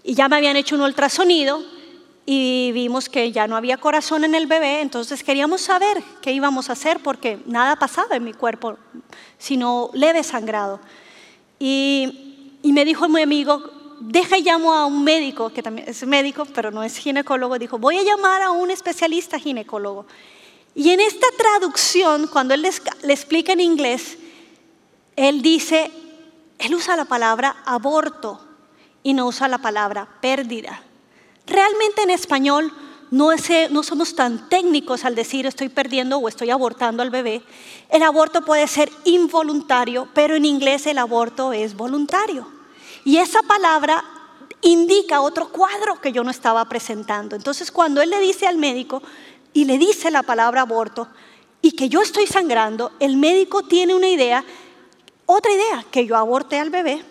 Y 0.03 0.15
ya 0.15 0.29
me 0.29 0.37
habían 0.37 0.57
hecho 0.57 0.77
un 0.77 0.83
ultrasonido 0.83 1.63
y 2.29 2.73
vimos 2.73 3.09
que 3.09 3.31
ya 3.31 3.47
no 3.47 3.55
había 3.55 3.77
corazón 3.77 4.25
en 4.25 4.35
el 4.35 4.49
bebé, 4.49 4.81
entonces 4.81 5.23
queríamos 5.23 5.61
saber 5.61 6.03
qué 6.21 6.33
íbamos 6.33 6.69
a 6.69 6.73
hacer 6.73 6.99
porque 7.01 7.39
nada 7.47 7.77
pasaba 7.77 8.17
en 8.17 8.25
mi 8.25 8.33
cuerpo, 8.33 8.77
sino 9.39 9.91
leve 9.95 10.25
sangrado. 10.25 10.81
Y, 11.61 12.59
me 12.65 12.85
dijo 12.85 13.09
mi 13.09 13.23
amigo, 13.23 13.63
deja 14.01 14.37
y 14.37 14.43
llamo 14.43 14.75
a 14.75 14.87
un 14.87 15.05
médico, 15.05 15.51
que 15.51 15.63
también 15.63 15.89
es 15.89 16.05
médico, 16.05 16.45
pero 16.53 16.73
no 16.73 16.83
es 16.83 16.99
ginecólogo, 16.99 17.61
dijo, 17.61 17.79
voy 17.79 17.97
a 17.97 18.03
llamar 18.03 18.43
a 18.43 18.51
un 18.51 18.73
especialista 18.73 19.39
ginecólogo. 19.39 20.05
Y 20.75 20.91
en 20.91 20.99
esta 20.99 21.29
traducción, 21.39 22.27
cuando 22.27 22.55
él 22.55 22.63
le 22.63 23.13
explica 23.13 23.53
en 23.53 23.61
inglés, 23.61 24.19
él 25.15 25.43
dice, 25.43 25.93
él 26.59 26.75
usa 26.75 26.97
la 26.97 27.05
palabra 27.05 27.57
aborto 27.65 28.41
y 29.05 29.15
no 29.15 29.27
usa 29.27 29.47
la 29.47 29.59
palabra 29.59 30.09
pérdida. 30.21 30.83
Realmente 31.47 32.03
en 32.03 32.11
español 32.11 32.73
no, 33.11 33.31
no, 33.71 33.83
somos 33.83 34.15
tan 34.17 34.49
técnicos 34.49 35.05
al 35.05 35.15
decir 35.15 35.47
estoy 35.47 35.69
perdiendo 35.69 36.19
o 36.19 36.29
estoy 36.29 36.51
abortando 36.51 37.03
al 37.03 37.11
bebé. 37.11 37.43
El 37.89 38.03
aborto 38.03 38.45
puede 38.45 38.67
ser 38.67 38.91
involuntario, 39.05 40.09
pero 40.13 40.35
en 40.35 40.45
inglés 40.45 40.87
el 40.87 40.99
aborto 40.99 41.53
es 41.53 41.77
voluntario. 41.77 42.49
Y 43.05 43.19
esa 43.19 43.43
palabra 43.43 44.03
indica 44.63 45.21
otro 45.21 45.51
cuadro 45.51 46.01
que 46.01 46.11
yo 46.11 46.25
no 46.25 46.31
estaba 46.31 46.65
presentando. 46.69 47.37
Entonces 47.37 47.71
cuando 47.71 48.03
él 48.03 48.11
le 48.11 48.21
dice 48.21 48.49
al 48.49 48.59
médico 48.59 49.03
y 49.53 49.65
le 49.65 49.79
dice 49.79 50.11
la 50.11 50.25
palabra 50.25 50.63
aborto 50.63 51.07
y 51.63 51.73
que 51.73 51.89
yo 51.89 52.03
estoy 52.03 52.27
sangrando, 52.27 52.93
el 52.99 53.17
médico 53.17 53.63
tiene 53.63 53.95
una 53.95 54.09
idea, 54.09 54.45
otra 55.27 55.53
idea, 55.53 55.85
que 55.91 56.07
yo 56.07 56.17
aborté 56.17 56.59
al 56.59 56.71
bebé 56.71 57.03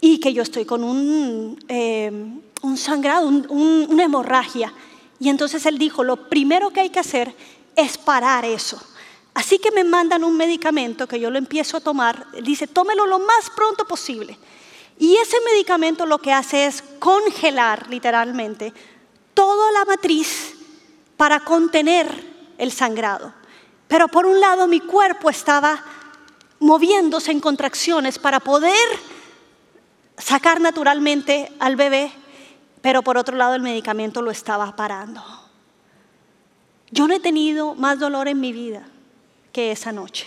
y 0.00 0.18
que 0.18 0.32
yo 0.32 0.42
estoy 0.42 0.64
con 0.64 0.82
un, 0.82 1.64
eh, 1.68 2.40
un 2.62 2.76
sangrado, 2.76 3.28
una 3.28 4.04
hemorragia. 4.04 4.72
Y 5.18 5.28
entonces 5.28 5.66
él 5.66 5.78
dijo, 5.78 6.02
lo 6.02 6.28
primero 6.28 6.70
que 6.70 6.80
hay 6.80 6.90
que 6.90 7.00
hacer 7.00 7.34
es 7.76 7.98
parar 7.98 8.44
eso. 8.44 8.82
Así 9.34 9.58
que 9.58 9.70
me 9.70 9.84
mandan 9.84 10.24
un 10.24 10.36
medicamento 10.36 11.06
que 11.06 11.20
yo 11.20 11.30
lo 11.30 11.38
empiezo 11.38 11.76
a 11.76 11.80
tomar. 11.80 12.26
Dice, 12.42 12.66
tómelo 12.66 13.06
lo 13.06 13.18
más 13.18 13.50
pronto 13.54 13.86
posible. 13.86 14.38
Y 14.98 15.16
ese 15.16 15.36
medicamento 15.52 16.06
lo 16.06 16.18
que 16.18 16.32
hace 16.32 16.66
es 16.66 16.82
congelar 16.98 17.88
literalmente 17.88 18.72
toda 19.34 19.72
la 19.72 19.84
matriz 19.84 20.54
para 21.16 21.40
contener 21.40 22.32
el 22.58 22.72
sangrado. 22.72 23.32
Pero 23.88 24.08
por 24.08 24.26
un 24.26 24.40
lado 24.40 24.66
mi 24.66 24.80
cuerpo 24.80 25.30
estaba 25.30 25.82
moviéndose 26.60 27.32
en 27.32 27.40
contracciones 27.40 28.18
para 28.18 28.38
poder 28.38 28.76
sacar 30.18 30.60
naturalmente 30.60 31.50
al 31.58 31.76
bebé 31.76 32.12
pero 32.82 33.02
por 33.02 33.16
otro 33.16 33.36
lado 33.36 33.54
el 33.54 33.62
medicamento 33.62 34.20
lo 34.20 34.30
estaba 34.30 34.76
parando. 34.76 35.22
Yo 36.90 37.08
no 37.08 37.14
he 37.14 37.20
tenido 37.20 37.74
más 37.74 37.98
dolor 37.98 38.28
en 38.28 38.40
mi 38.40 38.52
vida 38.52 38.86
que 39.52 39.72
esa 39.72 39.92
noche. 39.92 40.26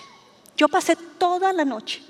Yo 0.57 0.67
pasé 0.67 0.95
toda 0.95 1.53
la 1.53 1.65
noche 1.65 2.01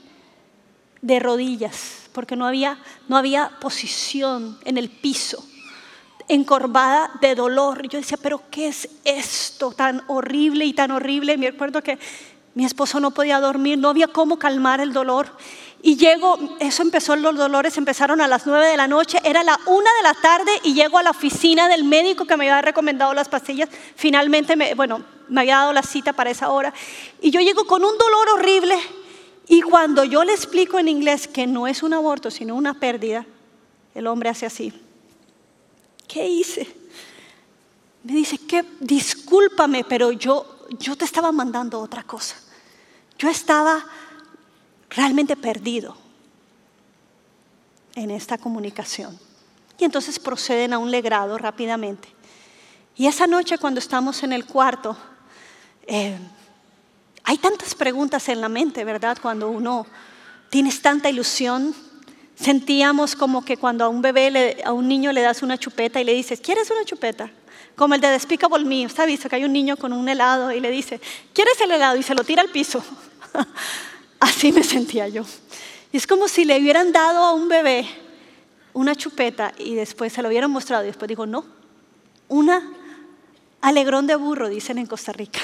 de 1.02 1.20
rodillas 1.20 2.10
porque 2.14 2.38
no 2.38 2.48
había, 2.48 2.80
no 3.10 3.18
había 3.18 3.52
posición 3.60 4.58
en 4.64 4.78
el 4.78 4.90
piso, 4.90 5.46
encorvada 6.30 7.12
de 7.20 7.36
dolor. 7.36 7.88
Yo 7.90 8.00
decía, 8.00 8.18
pero 8.22 8.44
¿qué 8.50 8.68
es 8.68 8.88
esto 9.04 9.72
tan 9.72 10.04
horrible 10.08 10.64
y 10.64 10.74
tan 10.74 10.92
horrible? 10.92 11.38
Me 11.38 11.48
acuerdo 11.48 11.82
que 11.82 12.00
mi 12.54 12.64
esposo 12.64 13.02
no 13.02 13.12
podía 13.12 13.42
dormir, 13.42 13.78
no 13.78 13.90
había 13.90 14.08
cómo 14.08 14.40
calmar 14.40 14.80
el 14.80 14.94
dolor. 14.94 15.30
Y 15.88 15.98
llego, 15.98 16.40
eso 16.60 16.82
empezó, 16.82 17.16
los 17.16 17.36
dolores 17.36 17.78
empezaron 17.78 18.20
a 18.20 18.28
las 18.28 18.48
nueve 18.48 18.66
de 18.66 18.76
la 18.76 18.88
noche, 18.88 19.20
era 19.24 19.44
la 19.44 19.60
una 19.68 19.94
de 19.98 20.02
la 20.02 20.16
tarde 20.16 20.52
y 20.64 20.74
llego 20.74 20.98
a 20.98 21.04
la 21.04 21.12
oficina 21.12 21.68
del 21.68 21.84
médico 21.84 22.26
que 22.26 22.36
me 22.36 22.50
había 22.50 22.60
recomendado 22.64 23.14
las 23.14 23.30
pastillas. 23.30 23.70
Finalmente, 23.96 24.56
me, 24.56 24.74
bueno, 24.74 25.06
me 25.30 25.42
había 25.42 25.58
dado 25.58 25.74
la 25.74 25.84
cita 25.84 26.12
para 26.12 26.32
esa 26.32 26.50
hora. 26.50 26.74
Y 27.22 27.30
yo 27.30 27.40
llego 27.40 27.68
con 27.68 27.84
un 27.86 27.96
dolor 28.00 28.30
horrible 28.30 28.76
y 29.48 29.62
cuando 29.62 30.04
yo 30.04 30.24
le 30.24 30.34
explico 30.34 30.80
en 30.80 30.88
inglés 30.88 31.28
que 31.28 31.46
no 31.46 31.68
es 31.68 31.84
un 31.84 31.94
aborto, 31.94 32.32
sino 32.32 32.56
una 32.56 32.80
pérdida, 32.80 33.24
el 33.94 34.08
hombre 34.08 34.30
hace 34.30 34.48
así. 34.48 34.74
¿Qué 36.08 36.28
hice? 36.28 36.68
Me 38.02 38.14
dice, 38.14 38.40
que 38.40 38.66
discúlpame, 38.80 39.84
pero 39.84 40.12
yo, 40.12 40.66
yo 40.80 40.96
te 40.96 41.06
estaba 41.06 41.32
mandando 41.32 41.80
otra 41.80 42.02
cosa. 42.02 42.38
Yo 43.20 43.30
estaba 43.30 43.86
realmente 44.96 45.36
perdido 45.36 45.98
en 47.96 48.12
esta 48.12 48.38
comunicación. 48.38 49.18
Y 49.78 49.84
entonces 49.84 50.20
proceden 50.20 50.74
a 50.74 50.78
un 50.78 50.92
legrado 50.92 51.38
rápidamente. 51.38 52.08
Y 52.96 53.08
esa 53.08 53.28
noche 53.28 53.58
cuando 53.58 53.80
estamos 53.80 54.24
en 54.24 54.32
el 54.32 54.46
cuarto, 54.46 54.96
eh, 55.86 56.18
hay 57.24 57.38
tantas 57.38 57.76
preguntas 57.76 58.30
en 58.30 58.40
la 58.40 58.50
mente, 58.50 58.84
¿verdad? 58.84 59.18
Cuando 59.22 59.50
uno 59.50 59.86
tienes 60.50 60.82
tanta 60.82 61.10
ilusión, 61.10 61.76
sentíamos 62.36 63.16
como 63.16 63.44
que 63.44 63.58
cuando 63.58 63.84
a 63.84 63.90
un 63.90 64.02
bebé, 64.02 64.62
a 64.64 64.72
un 64.72 64.88
niño 64.88 65.12
le 65.12 65.22
das 65.22 65.42
una 65.42 65.58
chupeta 65.58 66.00
y 66.00 66.06
le 66.06 66.14
dices, 66.14 66.40
¿quieres 66.40 66.70
una 66.72 66.86
chupeta? 66.86 67.30
Como 67.76 67.96
el 67.96 68.02
de 68.02 68.10
Despicable 68.10 68.64
Me, 68.64 68.86
¿usted 68.86 69.04
ha 69.04 69.06
visto 69.06 69.28
que 69.28 69.36
hay 69.36 69.44
un 69.44 69.52
niño 69.52 69.76
con 69.76 69.92
un 69.92 70.08
helado 70.08 70.52
y 70.52 70.62
le 70.62 70.72
dice, 70.72 71.02
¿quieres 71.34 71.60
el 71.60 71.72
helado? 71.72 71.98
Y 71.98 72.04
se 72.04 72.16
lo 72.16 72.24
tira 72.24 72.42
al 72.42 72.50
piso. 72.50 72.82
Así 74.20 74.52
me 74.52 74.64
sentía 74.64 75.08
yo. 75.08 75.24
Y 75.92 75.98
es 75.98 76.08
como 76.08 76.28
si 76.28 76.46
le 76.46 76.60
hubieran 76.60 76.92
dado 76.92 77.24
a 77.24 77.34
un 77.34 77.48
bebé 77.48 77.88
una 78.76 78.94
chupeta 78.94 79.54
y 79.58 79.74
después 79.74 80.12
se 80.12 80.22
lo 80.22 80.28
hubieran 80.28 80.52
mostrado 80.52 80.84
y 80.84 80.88
después 80.88 81.08
digo, 81.08 81.26
no, 81.26 81.46
una 82.28 82.74
alegrón 83.62 84.06
de 84.06 84.16
burro, 84.16 84.50
dicen 84.50 84.78
en 84.78 84.86
Costa 84.86 85.14
Rica. 85.14 85.40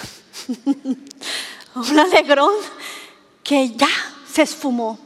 un 1.76 2.00
alegrón 2.00 2.54
que 3.42 3.72
ya 3.72 3.88
se 4.30 4.42
esfumó. 4.42 5.00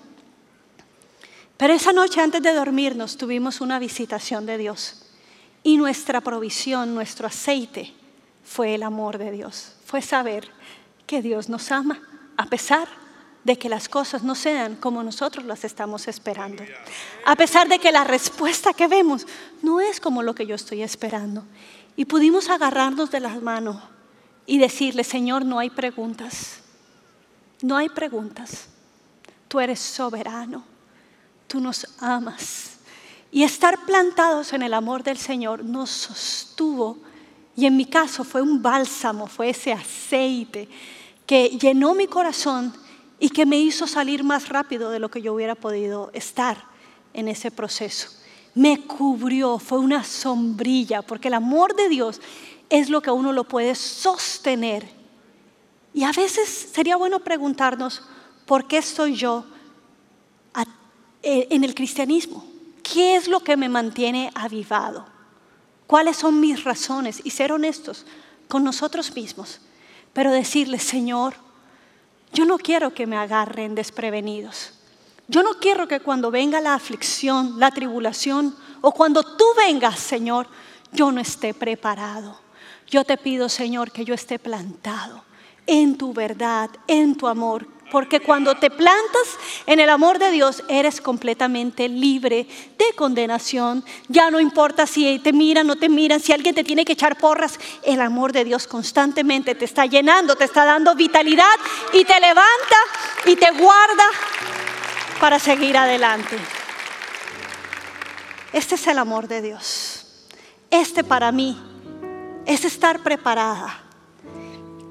Pero 1.55 1.73
esa 1.73 1.93
noche 1.93 2.19
antes 2.19 2.41
de 2.41 2.53
dormirnos 2.53 3.15
tuvimos 3.15 3.61
una 3.61 3.77
visitación 3.77 4.45
de 4.47 4.57
Dios. 4.57 5.03
Y 5.61 5.77
nuestra 5.77 6.21
provisión, 6.21 6.95
nuestro 6.95 7.27
aceite, 7.27 7.93
fue 8.43 8.75
el 8.75 8.83
amor 8.83 9.19
de 9.19 9.31
Dios. 9.31 9.73
Fue 9.85 10.01
saber 10.01 10.49
que 11.05 11.21
Dios 11.21 11.47
nos 11.47 11.71
ama 11.71 12.01
a 12.37 12.47
pesar 12.47 12.87
de 12.87 13.04
que 13.53 13.69
las 13.69 13.87
cosas 13.87 14.23
no 14.23 14.33
sean 14.33 14.75
como 14.75 15.03
nosotros 15.03 15.45
las 15.45 15.63
estamos 15.63 16.07
esperando. 16.07 16.63
A 17.25 17.35
pesar 17.35 17.69
de 17.69 17.77
que 17.77 17.91
la 17.91 18.03
respuesta 18.03 18.73
que 18.73 18.87
vemos 18.87 19.27
no 19.61 19.79
es 19.79 19.99
como 19.99 20.23
lo 20.23 20.33
que 20.33 20.47
yo 20.47 20.55
estoy 20.55 20.81
esperando. 20.81 21.43
Y 21.95 22.05
pudimos 22.05 22.49
agarrarnos 22.49 23.11
de 23.11 23.19
las 23.19 23.41
manos 23.41 23.77
y 24.47 24.57
decirle, 24.57 25.03
Señor, 25.03 25.45
no 25.45 25.59
hay 25.59 25.69
preguntas. 25.69 26.61
No 27.61 27.77
hay 27.77 27.87
preguntas. 27.89 28.67
Tú 29.47 29.59
eres 29.59 29.79
soberano. 29.79 30.63
Tú 31.47 31.59
nos 31.59 31.87
amas. 31.99 32.77
Y 33.31 33.43
estar 33.43 33.85
plantados 33.85 34.53
en 34.53 34.63
el 34.63 34.73
amor 34.73 35.03
del 35.03 35.19
Señor 35.19 35.63
nos 35.63 35.91
sostuvo. 35.91 36.97
Y 37.55 37.67
en 37.67 37.77
mi 37.77 37.85
caso 37.85 38.23
fue 38.23 38.41
un 38.41 38.61
bálsamo, 38.63 39.27
fue 39.27 39.49
ese 39.49 39.71
aceite 39.71 40.67
que 41.25 41.49
llenó 41.49 41.93
mi 41.93 42.07
corazón 42.07 42.73
y 43.25 43.29
que 43.29 43.47
me 43.47 43.57
hizo 43.57 43.87
salir 43.87 44.23
más 44.23 44.49
rápido 44.49 44.91
de 44.91 44.99
lo 44.99 45.09
que 45.09 45.19
yo 45.19 45.33
hubiera 45.33 45.55
podido 45.55 46.11
estar 46.13 46.63
en 47.11 47.27
ese 47.27 47.49
proceso. 47.49 48.07
Me 48.53 48.81
cubrió, 48.85 49.57
fue 49.57 49.79
una 49.79 50.03
sombrilla, 50.03 51.01
porque 51.01 51.29
el 51.29 51.33
amor 51.33 51.75
de 51.75 51.89
Dios 51.89 52.21
es 52.69 52.87
lo 52.87 53.01
que 53.01 53.09
uno 53.09 53.33
lo 53.33 53.43
puede 53.43 53.73
sostener. 53.73 54.87
Y 55.91 56.03
a 56.03 56.11
veces 56.11 56.69
sería 56.71 56.97
bueno 56.97 57.19
preguntarnos, 57.19 58.03
¿por 58.45 58.67
qué 58.67 58.77
estoy 58.77 59.15
yo 59.15 59.43
en 61.23 61.63
el 61.63 61.73
cristianismo? 61.73 62.45
¿Qué 62.83 63.15
es 63.15 63.27
lo 63.27 63.39
que 63.39 63.57
me 63.57 63.69
mantiene 63.69 64.29
avivado? 64.35 65.03
¿Cuáles 65.87 66.17
son 66.17 66.39
mis 66.39 66.63
razones? 66.63 67.21
Y 67.23 67.31
ser 67.31 67.51
honestos 67.51 68.05
con 68.47 68.63
nosotros 68.63 69.15
mismos, 69.15 69.61
pero 70.13 70.31
decirle, 70.31 70.77
Señor, 70.77 71.43
yo 72.33 72.45
no 72.45 72.57
quiero 72.57 72.93
que 72.93 73.07
me 73.07 73.17
agarren 73.17 73.75
desprevenidos. 73.75 74.71
Yo 75.27 75.41
no 75.41 75.55
quiero 75.55 75.87
que 75.87 76.01
cuando 76.01 76.29
venga 76.29 76.61
la 76.61 76.75
aflicción, 76.75 77.59
la 77.59 77.71
tribulación, 77.71 78.55
o 78.81 78.91
cuando 78.91 79.23
tú 79.23 79.45
vengas, 79.57 79.99
Señor, 79.99 80.47
yo 80.91 81.11
no 81.11 81.19
esté 81.19 81.53
preparado. 81.53 82.39
Yo 82.87 83.03
te 83.03 83.17
pido, 83.17 83.49
Señor, 83.49 83.91
que 83.91 84.05
yo 84.05 84.13
esté 84.13 84.37
plantado 84.37 85.23
en 85.65 85.97
tu 85.97 86.13
verdad, 86.13 86.69
en 86.87 87.15
tu 87.15 87.27
amor, 87.27 87.67
porque 87.95 88.19
cuando 88.19 88.55
te 88.55 88.69
plantas 88.69 89.39
en 89.65 89.79
el 89.79 89.89
amor 89.89 90.19
de 90.19 90.29
Dios, 90.29 90.65
eres 90.67 90.99
completamente 90.99 91.87
libre 91.87 92.45
de 92.77 92.93
condenación. 92.93 93.85
Ya 94.09 94.29
no 94.29 94.41
importa 94.41 94.85
si 94.85 95.17
te 95.19 95.31
miran 95.31 95.69
o 95.69 95.75
no 95.75 95.79
te 95.79 95.87
miran, 95.87 96.19
si 96.19 96.33
alguien 96.33 96.53
te 96.53 96.65
tiene 96.65 96.83
que 96.83 96.91
echar 96.91 97.17
porras, 97.17 97.57
el 97.83 98.01
amor 98.01 98.33
de 98.33 98.43
Dios 98.43 98.67
constantemente 98.67 99.55
te 99.55 99.63
está 99.63 99.85
llenando, 99.85 100.35
te 100.35 100.43
está 100.43 100.65
dando 100.65 100.93
vitalidad 100.93 101.55
y 101.93 102.03
te 102.03 102.19
levanta 102.19 102.75
y 103.27 103.37
te 103.37 103.49
guarda 103.51 104.03
para 105.21 105.39
seguir 105.39 105.77
adelante. 105.77 106.37
Este 108.51 108.75
es 108.75 108.87
el 108.87 108.97
amor 108.97 109.29
de 109.29 109.41
Dios. 109.41 110.27
Este 110.69 111.05
para 111.05 111.31
mí 111.31 111.57
es 112.45 112.65
estar 112.65 113.03
preparada. 113.03 113.79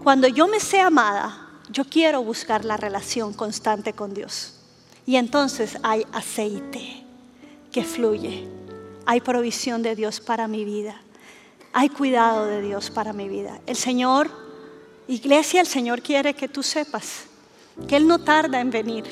Cuando 0.02 0.26
yo 0.26 0.48
me 0.48 0.58
sé 0.58 0.80
amada, 0.80 1.43
yo 1.70 1.84
quiero 1.84 2.22
buscar 2.22 2.64
la 2.64 2.76
relación 2.76 3.32
constante 3.32 3.92
con 3.92 4.14
Dios. 4.14 4.54
Y 5.06 5.16
entonces 5.16 5.78
hay 5.82 6.06
aceite 6.12 7.04
que 7.72 7.84
fluye. 7.84 8.48
Hay 9.06 9.20
provisión 9.20 9.82
de 9.82 9.94
Dios 9.94 10.20
para 10.20 10.48
mi 10.48 10.64
vida. 10.64 11.00
Hay 11.72 11.88
cuidado 11.88 12.46
de 12.46 12.62
Dios 12.62 12.90
para 12.90 13.12
mi 13.12 13.28
vida. 13.28 13.60
El 13.66 13.76
Señor, 13.76 14.30
iglesia, 15.08 15.60
el 15.60 15.66
Señor 15.66 16.02
quiere 16.02 16.34
que 16.34 16.48
tú 16.48 16.62
sepas 16.62 17.24
que 17.88 17.96
Él 17.96 18.06
no 18.06 18.18
tarda 18.18 18.60
en 18.60 18.70
venir. 18.70 19.04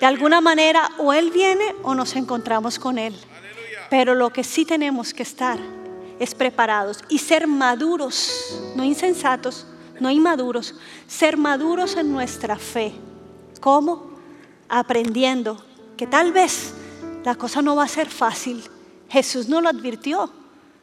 De 0.00 0.06
alguna 0.06 0.40
manera 0.40 0.90
o 0.98 1.12
Él 1.12 1.30
viene 1.30 1.74
o 1.82 1.94
nos 1.94 2.16
encontramos 2.16 2.78
con 2.78 2.98
Él. 2.98 3.14
Pero 3.90 4.14
lo 4.14 4.30
que 4.30 4.42
sí 4.42 4.64
tenemos 4.64 5.12
que 5.12 5.22
estar 5.22 5.58
es 6.18 6.34
preparados 6.34 7.04
y 7.08 7.18
ser 7.18 7.46
maduros, 7.46 8.72
no 8.74 8.84
insensatos, 8.84 9.66
no 10.00 10.10
inmaduros, 10.10 10.74
ser 11.06 11.36
maduros 11.36 11.96
en 11.96 12.12
nuestra 12.12 12.56
fe. 12.56 12.92
¿Cómo? 13.60 14.10
Aprendiendo 14.68 15.62
que 15.96 16.06
tal 16.06 16.32
vez 16.32 16.74
la 17.24 17.34
cosa 17.34 17.62
no 17.62 17.76
va 17.76 17.84
a 17.84 17.88
ser 17.88 18.08
fácil. 18.08 18.62
Jesús 19.08 19.48
no 19.48 19.60
lo 19.60 19.68
advirtió. 19.68 20.32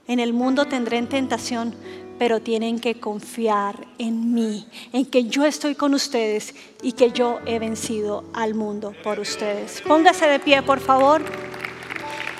En 0.07 0.19
el 0.19 0.33
mundo 0.33 0.65
tendré 0.65 1.01
tentación, 1.03 1.75
pero 2.17 2.41
tienen 2.41 2.79
que 2.79 2.99
confiar 2.99 3.87
en 3.97 4.33
mí, 4.33 4.67
en 4.91 5.05
que 5.05 5.25
yo 5.25 5.45
estoy 5.45 5.75
con 5.75 5.93
ustedes 5.93 6.55
y 6.81 6.93
que 6.93 7.11
yo 7.11 7.39
he 7.45 7.59
vencido 7.59 8.23
al 8.33 8.55
mundo 8.55 8.93
por 9.03 9.19
ustedes. 9.19 9.81
Póngase 9.81 10.27
de 10.27 10.39
pie, 10.39 10.61
por 10.61 10.79
favor. 10.79 11.21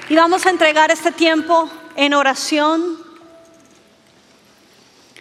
Y 0.09 0.15
vamos 0.15 0.45
a 0.45 0.49
entregar 0.49 0.89
este 0.89 1.11
tiempo 1.11 1.69
en 1.95 2.13
oración 2.13 3.08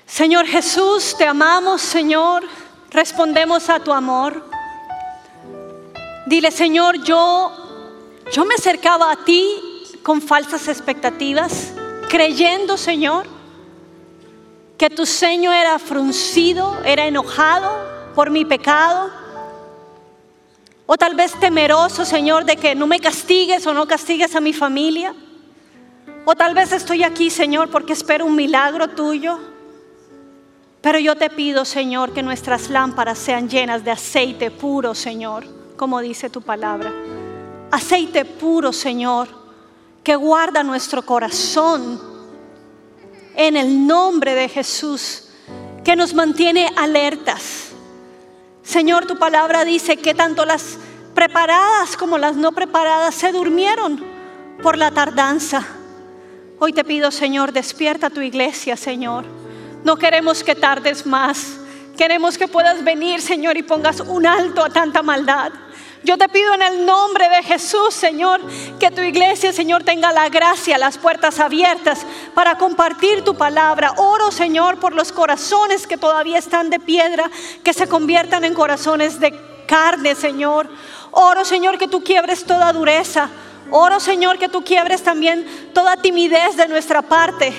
Señor 0.09 0.47
Jesús, 0.47 1.15
te 1.17 1.27
amamos, 1.27 1.83
Señor, 1.83 2.43
respondemos 2.91 3.69
a 3.69 3.79
tu 3.79 3.93
amor. 3.93 4.43
Dile, 6.27 6.51
Señor, 6.51 7.05
yo 7.05 7.53
yo 8.33 8.45
me 8.45 8.55
acercaba 8.55 9.13
a 9.13 9.25
ti 9.25 9.47
con 10.03 10.21
falsas 10.21 10.67
expectativas, 10.69 11.73
creyendo, 12.09 12.77
Señor, 12.77 13.27
que 14.79 14.91
tu 14.91 15.07
ceño 15.07 15.53
era 15.53 15.79
fruncido, 15.79 16.79
era 16.85 17.07
enojado 17.07 17.71
por 18.15 18.31
mi 18.31 18.45
pecado. 18.45 19.11
O 20.87 20.97
tal 20.97 21.15
vez 21.15 21.33
temeroso, 21.39 22.05
Señor, 22.05 22.45
de 22.45 22.57
que 22.57 22.75
no 22.75 22.87
me 22.87 22.99
castigues 22.99 23.67
o 23.67 23.75
no 23.75 23.87
castigues 23.87 24.35
a 24.35 24.41
mi 24.41 24.55
familia. 24.55 25.15
O 26.25 26.35
tal 26.35 26.55
vez 26.55 26.73
estoy 26.73 27.03
aquí, 27.03 27.29
Señor, 27.29 27.71
porque 27.71 27.93
espero 27.93 28.25
un 28.25 28.37
milagro 28.37 28.89
tuyo. 28.89 29.58
Pero 30.81 30.99
yo 30.99 31.17
te 31.17 31.29
pido, 31.31 31.65
Señor, 31.65 32.13
que 32.13 32.23
nuestras 32.23 32.71
lámparas 32.71 33.19
sean 33.19 33.49
llenas 33.49 33.85
de 33.85 33.91
aceite 33.91 34.51
puro, 34.51 34.95
Señor, 34.95 35.45
como 35.77 36.01
dice 36.01 36.31
tu 36.31 36.41
palabra. 36.41 36.93
Aceite 37.71 38.25
puro, 38.25 38.73
Señor, 38.73 39.29
que 40.05 40.15
guarda 40.15 40.63
nuestro 40.63 41.05
corazón 41.05 42.01
en 43.35 43.57
el 43.57 43.87
nombre 43.87 44.35
de 44.35 44.49
Jesús, 44.49 45.25
que 45.85 45.97
nos 45.97 46.15
mantiene 46.15 46.71
alertas. 46.77 47.71
Señor, 48.63 49.07
tu 49.07 49.19
palabra 49.19 49.65
dice 49.65 49.97
que 49.97 50.15
tanto 50.15 50.45
las 50.45 50.79
preparadas 51.15 51.97
como 51.97 52.19
las 52.19 52.37
no 52.37 52.53
preparadas 52.53 53.15
se 53.17 53.33
durmieron 53.33 54.05
por 54.63 54.79
la 54.79 54.93
tardanza. 54.93 55.67
Hoy 56.61 56.73
te 56.73 56.85
pido, 56.85 57.11
Señor, 57.11 57.53
despierta 57.53 58.11
tu 58.11 58.21
iglesia, 58.21 58.77
Señor 58.77 59.25
no 59.85 59.97
queremos 59.97 60.43
que 60.43 60.55
tardes 60.55 61.07
más. 61.07 61.59
Queremos 61.97 62.39
que 62.39 62.47
puedas 62.47 62.85
venir, 62.85 63.21
Señor, 63.21 63.57
y 63.57 63.63
pongas 63.63 64.01
un 64.01 64.27
alto 64.27 64.65
a 64.65 64.71
tanta 64.71 65.03
maldad. 65.03 65.53
Yo 66.05 66.17
te 66.17 66.29
pido 66.29 66.55
en 66.55 66.63
el 66.63 66.87
nombre 66.87 67.29
de 67.29 67.43
Jesús, 67.43 67.93
Señor, 67.93 68.41
que 68.79 68.91
tu 68.91 69.03
iglesia, 69.03 69.53
Señor, 69.53 69.83
tenga 69.83 70.13
la 70.13 70.29
gracia, 70.29 70.79
las 70.79 70.97
puertas 70.97 71.41
abiertas 71.41 72.07
para 72.35 72.57
compartir 72.57 73.25
tu 73.25 73.35
palabra. 73.35 73.93
Oro, 73.97 74.31
Señor, 74.31 74.79
por 74.79 74.93
los 74.95 75.11
corazones 75.11 75.87
que 75.87 75.97
todavía 75.97 76.39
están 76.39 76.71
de 76.71 76.79
piedra, 76.79 77.29
que 77.65 77.73
se 77.73 77.89
conviertan 77.89 78.45
en 78.45 78.55
corazones 78.55 79.19
de 79.19 79.35
carne, 79.67 80.15
Señor. 80.15 80.69
Oro, 81.11 81.45
Señor, 81.45 81.79
que 81.79 81.89
tú 81.89 82.05
quiebres 82.05 82.45
toda 82.45 82.73
dureza. 82.73 83.29
Oro, 83.71 83.99
Señor, 83.99 84.39
que 84.39 84.49
tú 84.49 84.63
quiebres 84.63 85.03
también 85.03 85.47
toda 85.75 85.97
timidez 85.97 86.57
de 86.57 86.69
nuestra 86.69 87.03
parte. 87.03 87.53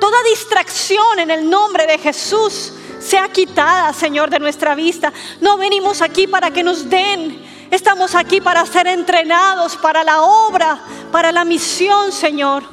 Toda 0.00 0.22
distracción 0.24 1.18
en 1.18 1.30
el 1.30 1.48
nombre 1.48 1.86
de 1.86 1.98
Jesús 1.98 2.72
sea 3.00 3.28
quitada, 3.28 3.92
Señor, 3.92 4.30
de 4.30 4.38
nuestra 4.38 4.74
vista. 4.74 5.12
No 5.40 5.56
venimos 5.56 6.02
aquí 6.02 6.26
para 6.26 6.50
que 6.50 6.62
nos 6.62 6.88
den. 6.88 7.44
Estamos 7.70 8.14
aquí 8.14 8.40
para 8.40 8.64
ser 8.66 8.86
entrenados 8.86 9.76
para 9.76 10.04
la 10.04 10.22
obra, 10.22 10.78
para 11.10 11.32
la 11.32 11.44
misión, 11.44 12.12
Señor. 12.12 12.64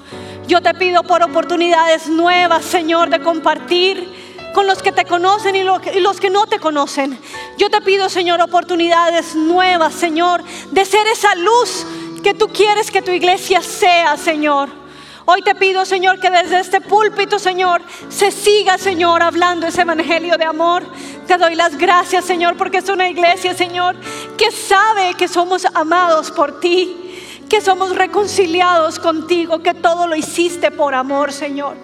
Yo 0.48 0.62
te 0.62 0.74
pido 0.74 1.04
por 1.04 1.24
oportunidades 1.24 2.08
nuevas, 2.08 2.66
Señor, 2.66 3.10
de 3.10 3.22
compartir 3.22 4.52
con 4.54 4.68
los 4.68 4.84
que 4.84 4.92
te 4.92 5.06
conocen 5.06 5.56
y 5.56 5.64
los 5.64 6.20
que 6.20 6.30
no 6.30 6.46
te 6.46 6.60
conocen. 6.60 7.20
Yo 7.58 7.70
te 7.70 7.82
pido, 7.82 8.10
Señor, 8.10 8.42
oportunidades 8.42 9.36
nuevas, 9.36 9.94
Señor, 9.94 10.44
de 10.72 10.86
ser 10.86 11.08
esa 11.08 11.34
luz 11.36 11.86
que 12.24 12.34
tú 12.34 12.50
quieres 12.50 12.92
que 12.92 13.02
tu 13.02 13.12
iglesia 13.12 13.62
sea, 13.62 14.16
Señor. 14.18 14.83
Hoy 15.26 15.42
te 15.42 15.56
pido, 15.56 15.86
Señor, 15.86 16.20
que 16.20 16.30
desde 16.30 16.60
este 16.60 16.82
púlpito, 16.82 17.40
Señor, 17.40 17.82
se 18.10 18.30
siga, 18.30 18.78
Señor, 18.78 19.24
hablando 19.24 19.66
ese 19.66 19.82
evangelio 19.82 20.38
de 20.38 20.44
amor. 20.44 20.84
Te 21.26 21.38
doy 21.38 21.56
las 21.56 21.78
gracias, 21.78 22.26
Señor, 22.26 22.58
porque 22.58 22.80
es 22.80 22.90
una 22.90 23.08
iglesia, 23.08 23.54
Señor, 23.56 23.96
que 24.38 24.52
sabe 24.52 25.14
que 25.14 25.30
somos 25.30 25.66
amados 25.74 26.30
por 26.30 26.60
ti, 26.60 27.42
que 27.50 27.62
somos 27.62 27.96
reconciliados 27.96 29.00
contigo, 29.00 29.60
que 29.60 29.74
todo 29.74 30.08
lo 30.08 30.16
hiciste 30.18 30.72
por 30.72 30.94
amor, 30.94 31.32
Señor. 31.32 31.78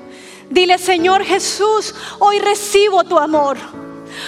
Dile, 0.50 0.78
Señor 0.78 1.24
Jesús, 1.24 1.96
hoy 2.20 2.40
recibo 2.40 3.06
tu 3.06 3.18
amor. 3.18 3.58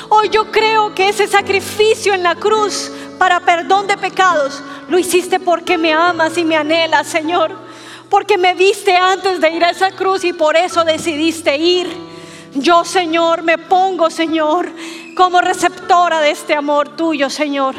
Hoy 0.07 0.29
yo 0.29 0.51
creo 0.51 0.95
que 0.95 1.09
ese 1.09 1.27
sacrificio 1.27 2.13
en 2.13 2.23
la 2.23 2.35
cruz 2.35 2.89
para 3.19 3.41
perdón 3.41 3.87
de 3.87 3.97
pecados 3.97 4.63
lo 4.87 4.97
hiciste 4.97 5.39
porque 5.39 5.77
me 5.77 5.91
amas 5.91 6.37
y 6.37 6.45
me 6.45 6.55
anhelas, 6.55 7.07
Señor. 7.07 7.70
Porque 8.11 8.37
me 8.37 8.53
viste 8.55 8.93
antes 8.93 9.39
de 9.39 9.51
ir 9.51 9.63
a 9.63 9.69
esa 9.69 9.91
cruz 9.91 10.25
y 10.25 10.33
por 10.33 10.57
eso 10.57 10.83
decidiste 10.83 11.55
ir. 11.55 11.87
Yo, 12.53 12.83
Señor, 12.83 13.41
me 13.41 13.57
pongo, 13.57 14.09
Señor, 14.09 14.69
como 15.15 15.39
receptora 15.39 16.19
de 16.19 16.31
este 16.31 16.53
amor 16.53 16.97
tuyo, 16.97 17.29
Señor. 17.29 17.73